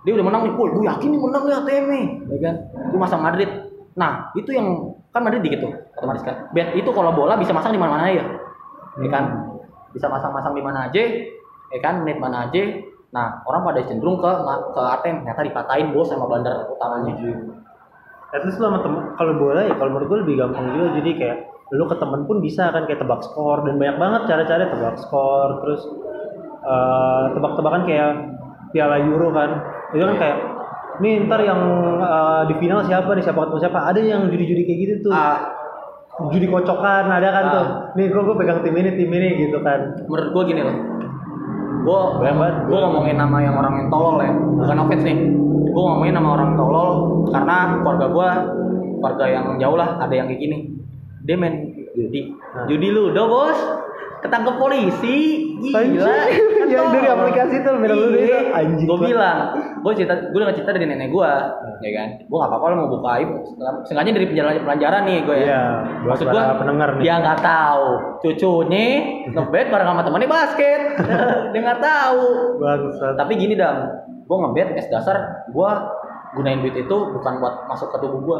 [0.02, 2.54] dia udah menang nih, gue yakin nih menang nih ATM nih, ya kan?
[2.88, 3.50] Gue masang Madrid.
[3.92, 6.52] Nah itu yang kan Madrid di gitu, otomatis kan.
[6.52, 8.24] Bet itu kalau bola bisa masang di mana-mana aja,
[9.00, 9.24] ya kan?
[9.96, 11.02] Bisa masang-masang di mana aja,
[11.72, 12.04] ya kan?
[12.04, 12.62] Menit mana aja.
[13.08, 14.30] Nah orang pada cenderung ke
[14.76, 17.16] ke ATM, ternyata dipatahin bos sama bandar utamanya.
[18.28, 21.10] At least lo sama temen, kalau bola ya kalau menurut gue lebih gampang juga jadi
[21.16, 21.38] kayak
[21.72, 25.64] lu ke temen pun bisa kan kayak tebak skor dan banyak banget cara-cara tebak skor
[25.64, 25.80] terus
[26.60, 28.10] eh, tebak-tebakan kayak
[28.72, 29.64] Piala Euro kan
[29.96, 30.20] itu kan Iya.
[30.20, 30.38] kayak
[30.98, 31.60] nih ntar yang
[31.98, 33.22] eh, di final siapa nih?
[33.22, 33.78] Siapa ketemu siapa?
[33.86, 35.12] Ada yang judi-judi kayak gitu tuh.
[35.12, 35.38] Ah,
[36.28, 37.52] judi kocokan ada kan Ah.
[37.54, 37.66] tuh.
[37.94, 40.02] Nih gue gue pegang tim ini tim ini gitu kan.
[40.04, 40.76] Menurut gue gini loh,
[41.78, 42.00] gue
[42.68, 45.18] gue ngomongin nama yang orang yang tolol ya, bukan offense nih.
[45.68, 46.88] Gue ngomongin nama orang tolol
[47.30, 48.28] karena keluarga gue,
[48.98, 50.58] keluarga yang jauh lah, ada yang kayak gini.
[51.22, 51.54] Dia main
[51.94, 52.34] judi,
[52.66, 53.58] judi ludo bos,
[54.18, 55.16] ketangkep polisi,
[55.58, 55.78] gila.
[55.78, 56.68] Anjing.
[56.68, 58.40] Yang dari aplikasi itu, ludo itu, Iya.
[58.52, 59.38] anjing Gue bilang,
[59.80, 61.32] gue cerita, gue udah cerita dari nenek gue,
[61.80, 62.08] ya kan.
[62.28, 63.30] Gue nggak apa-apa lo mau buka aib,
[63.82, 65.46] sengaja dari penjara pelajaran nih gue ya.
[65.48, 65.62] Iya,
[66.04, 67.02] Maksud gue, pendengar nih.
[67.02, 67.86] dia nggak tahu.
[68.20, 68.86] Cucunya
[69.32, 70.80] ngebet bareng sama temennya basket.
[71.54, 72.22] Dia nggak tahu.
[72.60, 73.14] Bangsat.
[73.16, 73.76] Tapi gini dam.
[74.28, 75.16] Gue ngebet es dasar
[75.48, 75.70] gue
[76.36, 78.38] gunain duit itu bukan buat masuk ke tubuh gue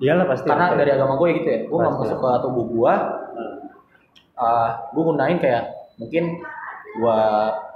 [0.00, 0.48] iyalah pasti.
[0.48, 1.58] Karena dari agama gue ya gitu ya.
[1.68, 2.94] Gue nggak masuk ke tubuh gue
[4.38, 5.68] uh, gue gunain kayak
[5.98, 6.38] mungkin
[6.98, 7.18] gue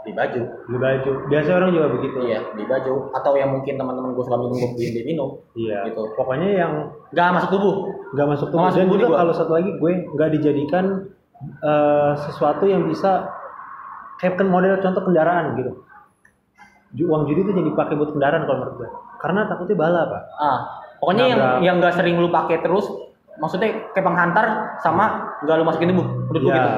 [0.03, 0.43] di baju.
[0.67, 1.11] Beli baju.
[1.31, 2.19] Biasa orang juga begitu.
[2.27, 3.15] Iya di baju.
[3.15, 5.79] Atau yang mungkin teman-teman gue suka minum gue beliin dia minum iya.
[5.87, 6.03] Gitu.
[6.19, 6.73] pokoknya yang
[7.15, 7.75] nggak masuk tubuh.
[8.17, 8.67] Nggak masuk tubuh.
[8.67, 9.19] masuk dan tubuh juga gua.
[9.23, 10.85] kalau satu lagi gue nggak dijadikan
[11.63, 13.31] eh, sesuatu yang bisa
[14.19, 15.73] kayak model contoh kendaraan gitu.
[17.09, 18.91] Uang judi itu jadi dipakai buat kendaraan kalau menurut gue
[19.23, 20.23] karena takutnya bala pak.
[20.35, 20.59] Ah,
[20.99, 22.91] pokoknya yang yang nggak sering lu pakai terus,
[23.37, 24.47] maksudnya kayak penghantar
[24.81, 26.69] sama nggak lu masukin tubuh, menurut ya gitu.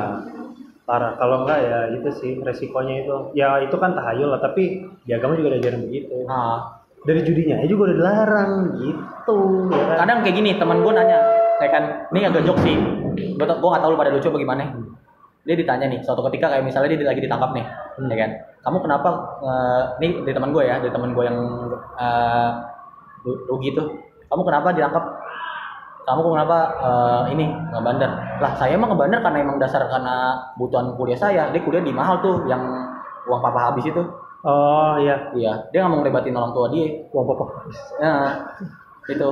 [0.85, 1.13] parah.
[1.17, 3.17] Kalau enggak ya itu sih resikonya itu.
[3.33, 6.29] Ya itu kan tahayul lah tapi di agama juga ada ajaran begitu.
[6.29, 9.37] Ah, dari judinya aja juga udah dilarang gitu
[9.73, 9.97] ya kan?
[10.05, 11.19] Kadang kayak gini teman gua nanya,
[11.59, 12.77] kayak kan, ini agak jok sih,
[13.35, 14.65] gua tau gua nggak tahu lu pada lucu apa gimana.
[15.45, 17.69] dia ditanya nih suatu ketika kayak misalnya dia lagi ditangkap nih
[18.01, 18.09] Hmm.
[18.09, 18.31] ya kan?
[18.65, 21.37] Kamu kenapa eh, nih dari teman gue ya dari teman gue yang
[21.95, 22.51] eh,
[23.23, 23.93] ru- rugi tuh.
[24.25, 25.05] Kamu kenapa ditangkap
[26.05, 31.19] kamu kenapa eh, ini ngebandar lah saya emang ngebandar karena emang dasar karena kebutuhan kuliah
[31.19, 31.49] saya.
[31.49, 32.61] Dia kuliah di mahal tuh yang
[33.25, 34.03] uang papa habis itu.
[34.45, 37.09] Oh iya, iya dia nggak mau ngerebatin orang tua dia.
[37.09, 37.49] Uang pokok.
[38.05, 38.37] Nah,
[39.09, 39.29] itu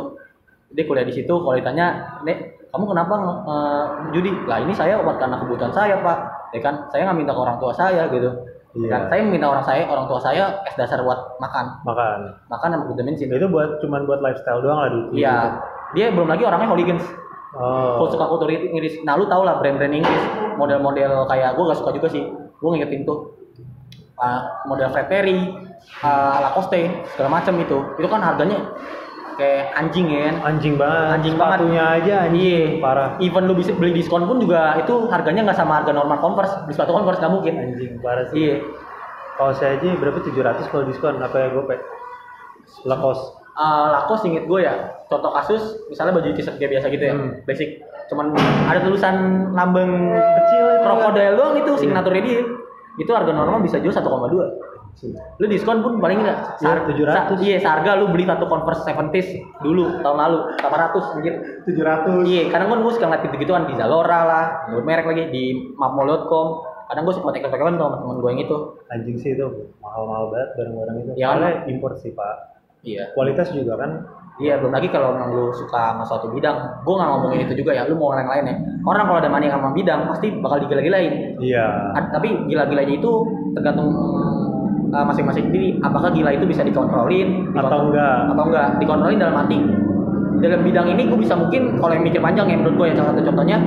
[0.73, 3.14] dia kuliah di situ kalau ditanya nek kamu kenapa
[3.45, 3.85] eh,
[4.16, 4.33] judi?
[4.49, 6.18] Lah ini saya buat karena kebutuhan saya pak.
[6.57, 6.89] Ya kan?
[6.89, 8.33] Saya nggak minta ke orang tua saya gitu.
[8.73, 8.89] Iya.
[8.89, 11.85] kan saya minta orang saya orang tua saya es dasar buat makan.
[11.85, 12.18] Makan.
[12.49, 13.29] makan sama vitamin C.
[13.29, 15.07] Itu buat cuman buat lifestyle doang lah dulu.
[15.12, 15.61] iya
[15.93, 17.05] dia belum lagi orangnya hooligans
[17.53, 18.01] Oh.
[18.01, 20.24] Kalau suka kultur Inggris nah lu tau lah brand-brand Inggris
[20.57, 23.36] model-model kayak gue gak suka juga sih gue ngingetin tuh
[24.16, 25.53] uh, model Fred Perry
[26.01, 28.72] uh, Lacoste segala macam itu itu kan harganya
[29.36, 31.09] kayak anjing ya kan Anjing banget.
[31.18, 31.59] Anjing banget.
[31.59, 32.40] Sepatunya aja anjing.
[32.40, 32.84] Iya.
[32.84, 33.09] Parah.
[33.20, 36.55] Even lu bisa beli diskon pun juga itu harganya nggak sama harga normal Converse.
[36.68, 37.55] Beli sepatu Converse nggak mungkin.
[37.59, 38.36] Anjing parah sih.
[38.38, 38.55] Iya.
[39.40, 41.76] Kalau saya aja berapa 700 kalau diskon apa ya gope?
[42.84, 43.41] Lacoste.
[43.53, 44.73] Uh, Lacoste inget gue ya.
[45.07, 47.15] Contoh kasus misalnya baju t-shirt kayak biasa gitu ya.
[47.15, 47.31] Hmm.
[47.45, 47.85] Basic.
[48.09, 48.33] Cuman
[48.67, 49.15] ada tulisan
[49.53, 51.81] lambang Kecil krokodil doang itu Iya.
[51.81, 52.41] signaturnya dia.
[52.97, 54.73] Itu harga normal bisa jual 1,2.
[55.41, 57.41] Lu diskon pun paling enggak Iya, 700.
[57.41, 59.29] iya, seharga lu beli satu Converse 70s
[59.61, 61.35] dulu tahun lalu 800 anjir.
[61.65, 62.29] 700.
[62.29, 65.45] Iya, kadang kan gue suka ngeliat gitu-gituan di Zalora lah, nyebut merek lagi di
[65.75, 66.47] mapmall.com.
[66.87, 68.57] Kadang gue suka tekel-tekelan sama temen gue yang itu.
[68.93, 69.47] Anjing sih itu
[69.81, 71.11] mahal-mahal banget barang-barang itu.
[71.17, 72.52] Ya, Soalnya import sih pak.
[72.83, 73.14] Iya.
[73.14, 73.91] Kualitas juga kan.
[74.41, 76.83] Iya, belum lagi kalau memang lu suka sama suatu bidang.
[76.83, 78.57] Gue nggak ngomongin itu juga ya, lu mau orang lain ya.
[78.83, 81.39] Orang kalau ada mania sama bidang pasti bakal digila-gilain.
[81.39, 81.95] Iya.
[81.95, 83.11] Ad- tapi gila-gilanya itu
[83.55, 83.93] tergantung
[84.91, 85.78] uh, masing-masing diri.
[85.85, 88.35] Apakah gila itu bisa dikontrolin Atau enggak?
[88.35, 88.68] Atau enggak?
[88.83, 89.59] Dikontrolin dalam arti
[90.43, 93.14] dalam bidang ini gue bisa mungkin kalau yang mikir panjang ya menurut gue ya salah
[93.14, 93.59] satu contohnya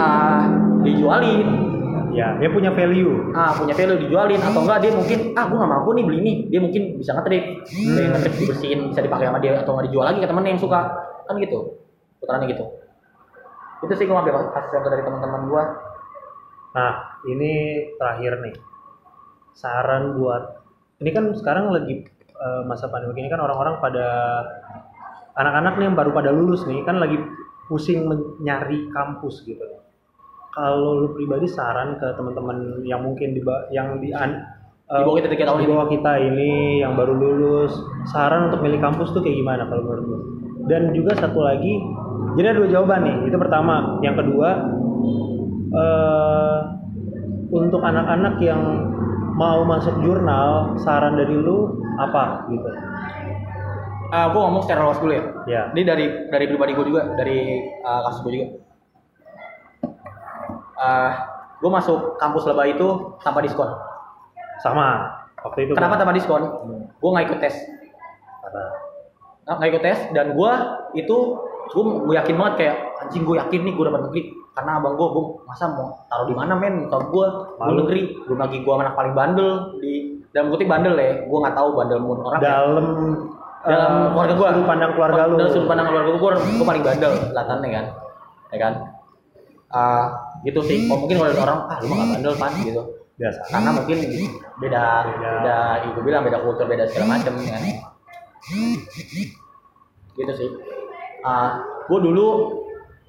[0.00, 0.48] ah
[0.80, 1.67] dijualin
[2.14, 3.30] Ya, dia punya value.
[3.36, 6.32] ah punya value dijualin atau enggak dia mungkin ah gue nggak mampu nih beli ini
[6.48, 7.94] dia mungkin bisa ngetrip Hmm.
[7.94, 8.06] hmm.
[8.16, 10.80] ngetrip dibersihin bisa dipakai sama dia atau nggak dijual lagi ke temennya yang suka
[11.28, 11.58] kan gitu
[12.18, 12.64] putarannya gitu
[13.86, 15.62] itu sih gue ngambil contoh dari teman-teman gue
[16.68, 16.92] Nah,
[17.26, 17.52] ini
[17.96, 18.54] terakhir nih.
[19.56, 20.62] Saran buat
[21.02, 22.06] ini kan sekarang lagi
[22.38, 24.06] eh, masa pandemi ini kan orang-orang pada
[25.34, 27.18] anak-anak nih yang baru pada lulus nih kan lagi
[27.66, 28.06] pusing
[28.42, 29.64] nyari kampus gitu.
[30.58, 33.38] Kalau lu pribadi saran ke teman-teman yang mungkin di
[33.70, 34.42] yang di an-
[34.90, 35.70] Di bawah kita tiga tahun di ini.
[35.70, 36.50] bawah kita ini
[36.82, 37.76] yang baru lulus,
[38.10, 40.18] saran untuk milih kampus tuh kayak gimana kalau menurut lu?
[40.66, 41.76] Dan juga satu lagi,
[42.34, 43.16] jadi ada dua jawaban nih.
[43.28, 44.48] Itu pertama, yang kedua
[45.70, 46.58] eh
[47.48, 48.60] untuk anak-anak yang
[49.36, 52.66] mau masuk jurnal, saran dari lu apa gitu?
[54.08, 55.62] ah gue ngomong secara luas dulu ya Ya.
[55.76, 58.46] ini dari dari pribadi gue juga dari uh, kasus gue juga
[60.78, 61.12] ah
[61.58, 63.66] gue masuk kampus lebah itu tanpa diskon.
[64.62, 65.10] Sama.
[65.42, 66.42] Waktu itu kenapa gua- tanpa diskon?
[66.98, 67.54] Gue nggak ikut tes.
[69.48, 70.52] Nggak ikut tes dan gue
[70.94, 71.16] itu
[71.68, 74.22] gue gue yakin banget kayak anjing gue yakin nih gue dapat negeri
[74.56, 76.86] karena abang gue gue masa mau taruh di mana men?
[76.88, 77.26] Muka gue
[77.58, 79.50] gue negeri belum lagi gue anak paling bandel
[79.82, 79.92] di
[80.32, 82.46] dalam kutip bandel ya gue nggak tahu bandel mun orang ya.
[82.48, 82.86] dalam
[83.64, 85.34] dalam eh, keluarga gue sudut pandang keluarga lu.
[85.36, 87.86] dalam sudut pandang keluarga gue gue paling bandel kelihatannya kan.
[88.48, 88.72] Ya kan?
[89.68, 90.06] Ah,
[90.46, 90.86] gitu sih.
[90.86, 92.82] Oh, mungkin kalau orang ah lu mah nggak bandel pan gitu.
[93.18, 93.50] Biasa.
[93.50, 93.98] karena mungkin
[94.62, 95.56] beda beda.
[95.90, 97.62] ibu bilang beda kultur beda segala macam ya kan?
[100.14, 100.50] Gitu sih.
[101.26, 101.58] Ah,
[101.90, 102.26] gue dulu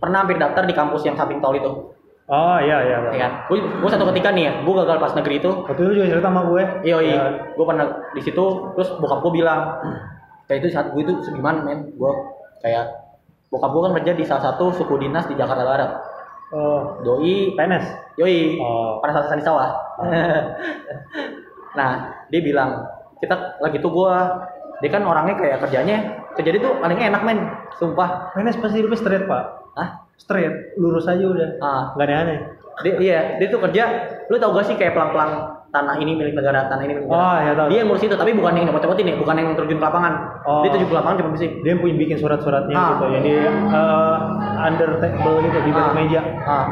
[0.01, 1.93] pernah hampir daftar di kampus yang samping tol itu.
[2.25, 2.97] Oh iya iya.
[3.13, 3.31] ya kan?
[3.53, 5.51] Gue gue satu ketika nih ya gue gagal pas negeri itu.
[5.69, 6.63] Waktu itu juga cerita sama gue.
[6.81, 7.13] iya iya.
[7.13, 7.85] Ya, gue pernah
[8.17, 9.61] di situ terus bokap gue bilang
[10.49, 11.93] kayak itu saat gue itu segimana men.
[11.93, 12.09] Gue
[12.65, 12.97] kayak
[13.53, 16.08] bokap gue kan kerja di salah satu suku dinas di Jakarta Barat
[16.49, 17.85] Oh, doi PNS.
[18.17, 18.97] yoi Oh.
[18.99, 19.69] pada saat di sawah
[21.77, 21.91] nah
[22.27, 22.83] dia bilang
[23.19, 24.13] kita lagi tuh gue
[24.79, 25.97] dia kan orangnya kayak kerjanya
[26.33, 27.39] kerja dia tuh paling enak men
[27.77, 29.43] sumpah PNS pasti hidupnya straight pak.
[29.75, 29.89] ah
[30.19, 31.49] Straight, lurus aja udah.
[31.63, 32.39] ah Gak aneh-aneh.
[32.83, 33.83] dia iya dia tuh kerja
[34.27, 37.37] lu tau gak sih kayak pelang-pelang tanah ini milik negara tanah ini milik negara Oh
[37.39, 37.67] ya tahu.
[37.67, 40.61] dia yang ngurus itu tapi bukan yang nyopot-nyopotin ya bukan yang terjun ke lapangan Oh.
[40.61, 42.87] dia terjun ke lapangan cuma bisik Dia punya bikin surat-suratnya Ah.
[42.91, 43.05] gitu.
[43.13, 43.31] Jadi
[43.69, 44.15] uh,
[44.59, 46.21] under table gitu di balik Ah, meja.
[46.43, 46.65] ah.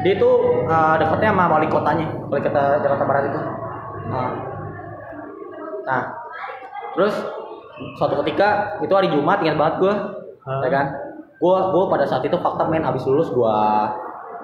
[0.00, 0.34] dia tuh
[0.66, 3.38] ah, dekatnya sama wali kotanya wali kota Jakarta Barat itu
[4.08, 4.30] Ah.
[5.82, 6.02] nah
[6.92, 7.14] terus
[7.96, 9.94] suatu ketika itu hari Jumat ingat banget gue
[10.42, 10.58] Ah.
[10.60, 10.86] ya kan
[11.36, 13.56] gue gue pada saat itu fakta main abis lulus gue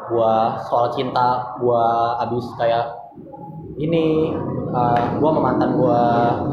[0.09, 1.85] gue soal cinta gue
[2.21, 2.87] abis kayak
[3.79, 4.35] ini
[4.69, 5.99] uh, gua sama mantan gua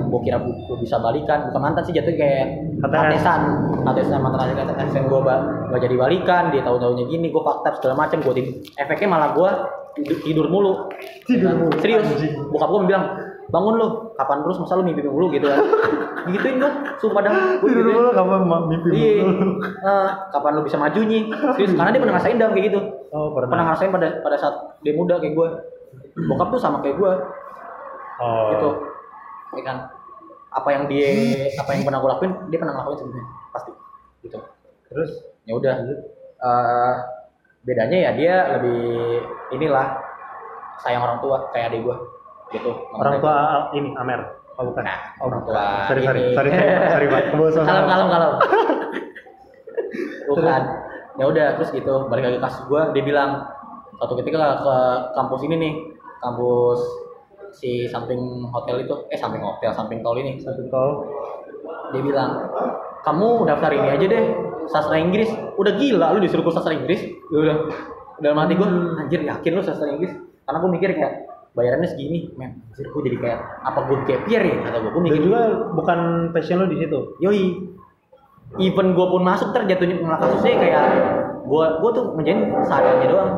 [0.07, 2.45] gua kira gua bisa balikan bukan mantan sih jatuh kayak
[2.77, 3.01] HTS.
[3.11, 3.41] atesan
[3.83, 7.97] atesan mantan atesan gua ba- gak jadi balikan dia tahu tahunya gini gua fakta segala
[7.99, 9.49] macam gua tidur efeknya malah gua
[9.95, 10.73] tidur, tidur mulu
[11.25, 11.55] Tidur kan?
[11.57, 12.05] mulu, serius
[12.47, 13.05] bokap gua bilang
[13.45, 15.59] bangun lu kapan terus masa lu mimpi mulu gitu kan
[16.27, 19.49] gituin gua sumpah dah gua Tidur dulu kapan mimpi Iya, mulu.
[19.85, 21.21] Eh, kapan lu bisa maju nih?
[21.53, 22.79] Serius, karena dia pernah ngerasain dam kayak gitu.
[23.09, 23.63] Oh, Pernah pernah.
[23.69, 25.47] ngerasain pada pada saat dia muda kayak gue.
[26.25, 27.11] Bokap tuh sama kayak gue,
[28.15, 28.47] Oh.
[28.51, 28.69] gitu.
[29.55, 29.77] Ya kan?
[30.49, 31.11] Apa yang dia,
[31.53, 33.71] apa yang pernah gue lakuin, dia pernah ngelakuin sebenarnya, pasti.
[34.21, 34.37] Gitu.
[34.87, 35.11] Terus
[35.43, 35.75] Ya udah.
[36.35, 36.93] Eh,
[37.61, 39.21] bedanya ya dia lebih
[39.51, 39.93] inilah
[40.79, 41.97] sayang orang tua kayak adik gue,
[42.51, 42.71] gitu.
[42.91, 44.21] orang tua Al- ini Amer.
[44.55, 44.81] Oh bukan.
[44.81, 46.33] Nah, oh, orang tua Sorry, sorry, ini.
[46.33, 47.23] sorry, sorry, sorry, Pak.
[47.61, 48.31] Kalem kalem kalem
[50.25, 50.61] bukan
[51.15, 53.45] ya udah terus gitu balik lagi kasus gue dia bilang
[54.01, 54.75] satu ketika ke, ke
[55.15, 55.73] kampus ini nih
[56.19, 56.79] kampus
[57.55, 61.07] si samping hotel itu eh samping hotel samping tol ini Satu tol.
[61.93, 62.49] dia bilang
[63.05, 64.25] kamu daftar ini aja deh
[64.67, 67.01] sastra Inggris udah gila lu disuruh sastra Inggris
[67.33, 67.57] Ya udah
[68.21, 68.67] udah mati gue
[69.01, 70.13] anjir yakin lu sastra Inggris
[70.45, 71.13] karena gue mikir kayak
[71.55, 75.03] bayarannya segini men anjir gue jadi kayak apa gue gap year ya kata gue gue
[75.03, 75.41] mikir juga
[75.73, 75.99] bukan
[76.35, 76.99] passion lo di situ.
[77.23, 77.43] Yoi.
[78.61, 80.83] Even gue pun masuk ntar jatuhnya malah kasusnya kayak
[81.43, 83.31] gue gue tuh menjadi seadanya doang.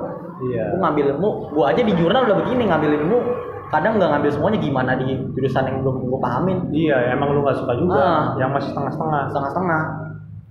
[0.43, 0.63] Iya.
[0.75, 3.19] Gue ngambil ilmu, gue aja di jurnal udah begini ngambil ilmu.
[3.67, 6.57] Kadang nggak ngambil semuanya gimana di jurusan yang belum gue pahamin.
[6.71, 7.99] Iya, emang lu gak suka juga.
[7.99, 8.25] Ah.
[8.39, 9.21] Yang masih setengah-setengah.
[9.33, 9.81] Setengah-setengah.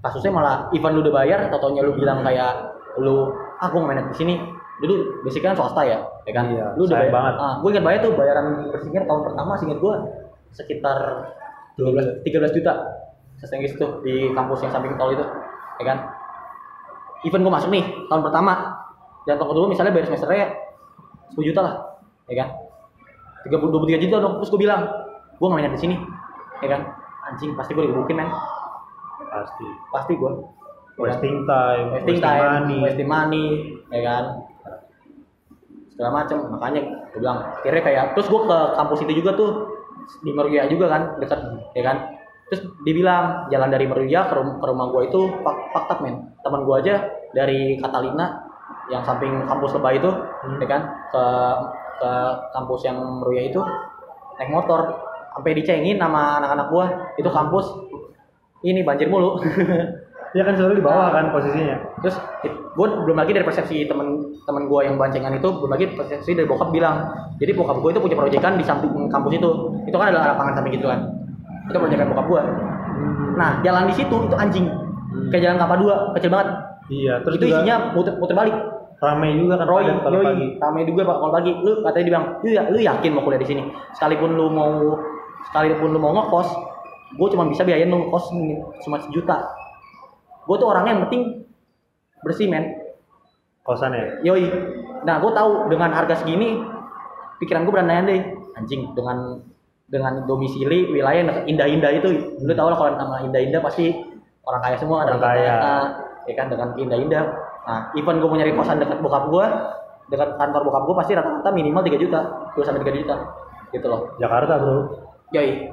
[0.04, 2.52] Kasusnya malah even lu udah bayar, atau lu bilang kayak
[3.00, 4.34] lu ah gue nggak di sini.
[4.76, 6.52] Dulu basicnya kan swasta ya, ya kan?
[6.52, 7.12] Iya, lu udah bayar.
[7.16, 7.34] banget.
[7.40, 9.94] Ah, gue ingat bayar tuh bayaran bersihnya tahun pertama seingat gue
[10.52, 10.98] sekitar
[11.76, 12.72] 12 13 juta
[13.36, 15.24] sastra Inggris tuh di kampus yang samping tol itu
[15.76, 15.98] ya kan
[17.28, 18.72] even gue masuk nih tahun pertama
[19.26, 20.46] dan tahun kedua misalnya bayar semesternya
[21.34, 21.74] 10 juta lah
[22.26, 22.48] ya kan?
[23.44, 24.34] 30 23 juta dong.
[24.40, 24.80] Terus gue bilang
[25.36, 25.96] gue minat di sini
[26.58, 26.80] ya kan?
[27.26, 28.30] Anjing pasti gue digebukin men.
[29.26, 29.66] Pasti.
[29.90, 30.30] pasti gue
[30.96, 32.78] Wasting time, wasting time money.
[32.80, 33.44] wasting money
[33.92, 34.24] ya kan?
[35.92, 36.40] Segala macem.
[36.48, 36.80] Makanya
[37.12, 39.50] gue bilang akhirnya kayak terus gue ke kampus itu juga tuh
[40.22, 41.40] di Meruya juga kan dekat
[41.74, 41.96] ya kan?
[42.46, 46.30] Terus dibilang jalan dari Meruya ke, rum- ke rumah gue itu fak fakta men.
[46.40, 46.94] Teman gue aja
[47.34, 48.45] dari Catalina
[48.86, 50.58] yang samping kampus lebah itu Hmm.
[50.62, 50.82] ya kan?
[51.10, 51.24] Ke
[51.96, 52.10] ke
[52.52, 53.60] kampus yang Meruya itu
[54.36, 54.80] naik motor.
[55.32, 56.84] Sampai dicengin sama anak-anak gue
[57.20, 57.66] itu kampus.
[58.62, 59.36] Ini banjir mulu.
[60.34, 61.12] Iya kan selalu di bawah Ah.
[61.16, 61.80] kan posisinya.
[62.04, 66.36] terus gue belum lagi dari persepsi temen temen gue yang bancengan itu belum lagi persepsi
[66.36, 67.08] dari bokap bilang
[67.40, 69.50] jadi bokap gue itu punya proyekan di samping kampus itu.
[69.88, 71.08] Itu kan ada lapangan samping gitu kan.
[71.72, 72.42] Itu proyekan bokap gue
[73.36, 74.66] nah jalan di situ itu anjing.
[75.32, 76.48] Kayak jalan kapal dua kecil banget.
[76.92, 78.56] Iya, terus itu juga isinya muter, muter balik
[78.96, 80.46] ramai juga kan Roy, kalau pagi.
[80.56, 81.52] ramai juga pak kalau pagi.
[81.52, 83.62] Lu katanya dibilang, lu ya, lu yakin mau kuliah di sini?
[83.92, 84.96] Sekalipun lu mau,
[85.50, 86.48] sekalipun lu mau ngekos,
[87.16, 89.52] gue cuma bisa biayain lu ngekos ini cuma sejuta.
[90.48, 91.22] Gue tuh orangnya yang penting
[92.24, 92.64] bersih men.
[93.66, 94.22] Kosannya.
[94.22, 94.46] Yoi.
[95.02, 96.62] Nah, gue tahu dengan harga segini,
[97.42, 98.20] pikiran gue berandai-andai.
[98.56, 99.42] Anjing dengan
[99.86, 102.08] dengan domisili wilayah indah-indah itu,
[102.42, 103.92] lu tau lah kalau nama indah-indah pasti
[104.46, 105.54] orang kaya semua ada Orang kaya.
[106.26, 107.24] ya kan dengan indah-indah.
[107.66, 109.46] Nah, even gue mau nyari kosan dekat bokap gue,
[110.08, 112.20] dekat kantor bokap gue pasti rata-rata minimal 3 juta,
[112.54, 113.14] 2 sampai 3 juta.
[113.68, 114.14] Gitu loh.
[114.16, 115.02] Jakarta, Bro.
[115.34, 115.66] Yoi.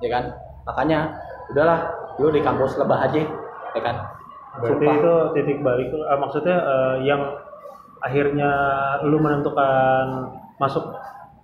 [0.00, 0.24] Ya kan?
[0.64, 1.12] Makanya
[1.52, 1.78] udahlah,
[2.16, 3.20] lu di kampus lebah aja,
[3.70, 3.96] ya kan?
[4.54, 4.94] Berarti Sumpah.
[4.96, 7.20] itu titik balik tuh, eh, maksudnya eh, yang
[8.00, 8.50] akhirnya
[9.02, 10.84] lu menentukan masuk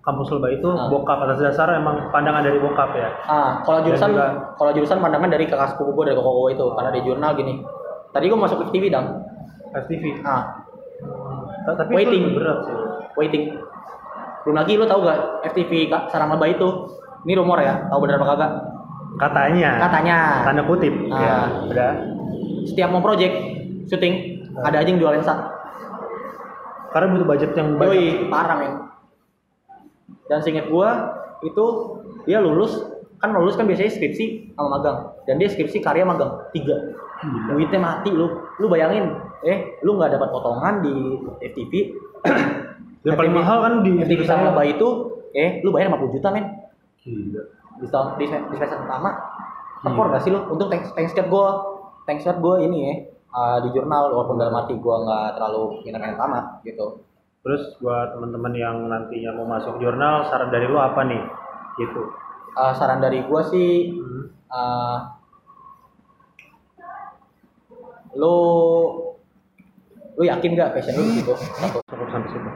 [0.00, 0.88] kampus lebah itu Ah.
[0.88, 3.10] bokap atas dasar emang pandangan dari bokap ya.
[3.26, 6.64] Ah, kalau jurusan juga- kalau jurusan pandangan dari kakak sepupu gue dari koko gue itu
[6.72, 7.54] karena di jurnal gini.
[8.10, 9.06] Tadi gue masuk ke TV dong.
[9.72, 10.04] FTV.
[10.22, 10.64] Ah,
[11.64, 12.22] Ta- Tapi Waiting.
[12.26, 12.74] itu berat sih.
[13.16, 13.44] waiting.
[14.42, 16.68] Belum lagi lu tahu gak FTV Kak Sarang Lebah itu?
[17.20, 18.52] Ini rumor ya, tahu benar apa kagak?
[19.18, 19.70] Katanya.
[19.78, 20.94] Katanya Tanda kutip.
[21.08, 21.20] Ah.
[21.20, 21.92] Ya, udah.
[22.62, 23.34] setiap mau project
[23.84, 24.14] syuting
[24.56, 25.34] ada aja yang dua lensa.
[26.90, 27.92] Karena butuh budget yang banyak.
[27.92, 28.72] Yoi, parah men.
[30.26, 31.64] Dan seinget gua itu
[32.24, 32.76] dia lulus
[33.16, 36.76] kan lulus kan biasanya skripsi sama magang dan dia skripsi karya magang tiga
[37.24, 38.26] duitnya mati lu.
[38.60, 40.94] Lu bayangin eh lu nggak dapat potongan di
[41.40, 41.72] FTV
[43.06, 44.88] Yang paling mahal kan di FTV sama lebah itu
[45.32, 46.46] eh lu bayar 50 juta men.
[47.00, 47.42] Gila.
[47.80, 49.10] di tahun di, di semester pertama.
[49.80, 50.44] Tekor gak sih lu?
[50.52, 51.64] Untung thanks thanks gua
[52.04, 52.94] thanks banget gua ini ya
[53.32, 57.00] uh, di jurnal walaupun dalam arti gua nggak terlalu minat-minat amat gitu.
[57.40, 61.24] Terus buat teman-teman yang nantinya mau masuk jurnal, saran dari lu apa nih?
[61.80, 62.02] Gitu.
[62.52, 64.28] Uh, saran dari gua sih Hmm.
[64.52, 64.96] uh,
[68.18, 68.34] lu
[70.18, 71.78] lu yakin gak passion lu di situ satu.
[71.86, 72.50] Cukup sampai situ.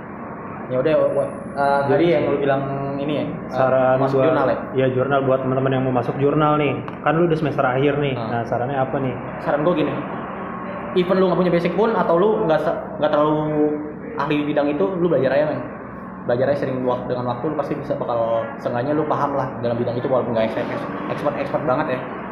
[0.65, 2.63] ya udah uh, tadi yang lu bilang
[2.97, 4.57] ini ya uh, saran masuk buat jurnal ya?
[4.73, 6.73] Ya jurnal buat teman-teman yang mau masuk jurnal nih.
[7.05, 8.15] Kan lu udah semester akhir nih.
[8.17, 8.29] Hmm.
[8.33, 9.15] nah sarannya apa nih?
[9.45, 9.93] Saran gue gini.
[10.97, 12.61] Even lu nggak punya basic pun atau lu nggak
[12.97, 13.77] nggak terlalu
[14.17, 15.61] ahli di bidang itu lu belajar aja men.
[16.25, 19.77] Belajar aja sering wak- dengan waktu lu pasti bisa bakal seenggaknya lu paham lah dalam
[19.77, 20.49] bidang itu walaupun nggak
[21.13, 22.24] expert expert banget ya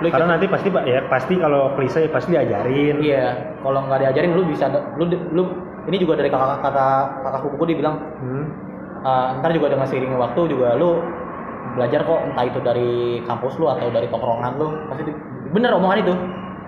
[0.00, 2.98] lu karena nanti pasti pak ya pasti kalau klise pasti diajarin.
[3.02, 4.66] Iya kalau nggak diajarin lu bisa
[4.96, 5.42] lu lu
[5.90, 6.86] ini juga dari kakak kata
[7.22, 8.46] kakak sepupuku dia bilang Hmm.
[9.02, 11.02] Uh, ntar juga dengan seiringnya waktu juga lu
[11.74, 14.68] belajar kok entah itu dari kampus lu atau dari tongkrongan lu.
[14.86, 15.18] Pasti di-
[15.50, 16.14] bener omongan itu.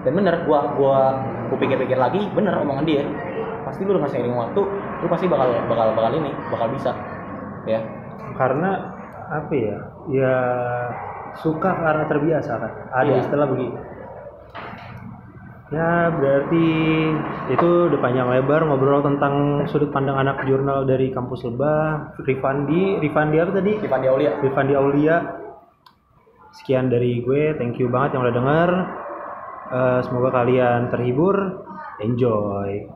[0.02, 0.98] Dan bener gua gua
[1.46, 3.06] gua pikir-pikir lagi bener omongan dia.
[3.62, 4.60] Pasti lu dengan seiring waktu
[5.02, 6.90] lu pasti bakal bakal bakal ini bakal bisa
[7.70, 7.78] ya.
[8.34, 8.70] Karena
[9.30, 9.78] apa ya
[10.10, 10.34] ya
[11.42, 12.72] suka karena terbiasa kan?
[12.94, 13.20] Ada Iya.
[13.26, 13.78] istilah begitu
[15.74, 16.66] ya berarti
[17.50, 22.14] itu udah panjang lebar ngobrol tentang sudut pandang anak jurnal dari kampus Lebah.
[22.22, 23.72] Rifandi Rifandi apa tadi?
[23.82, 24.32] Ivan Aulia.
[24.38, 25.16] Rifandi Aulia.
[26.54, 28.70] Sekian dari gue thank you banget yang udah denger.
[29.74, 31.66] Eh, semoga kalian terhibur.
[32.02, 32.93] Enjoy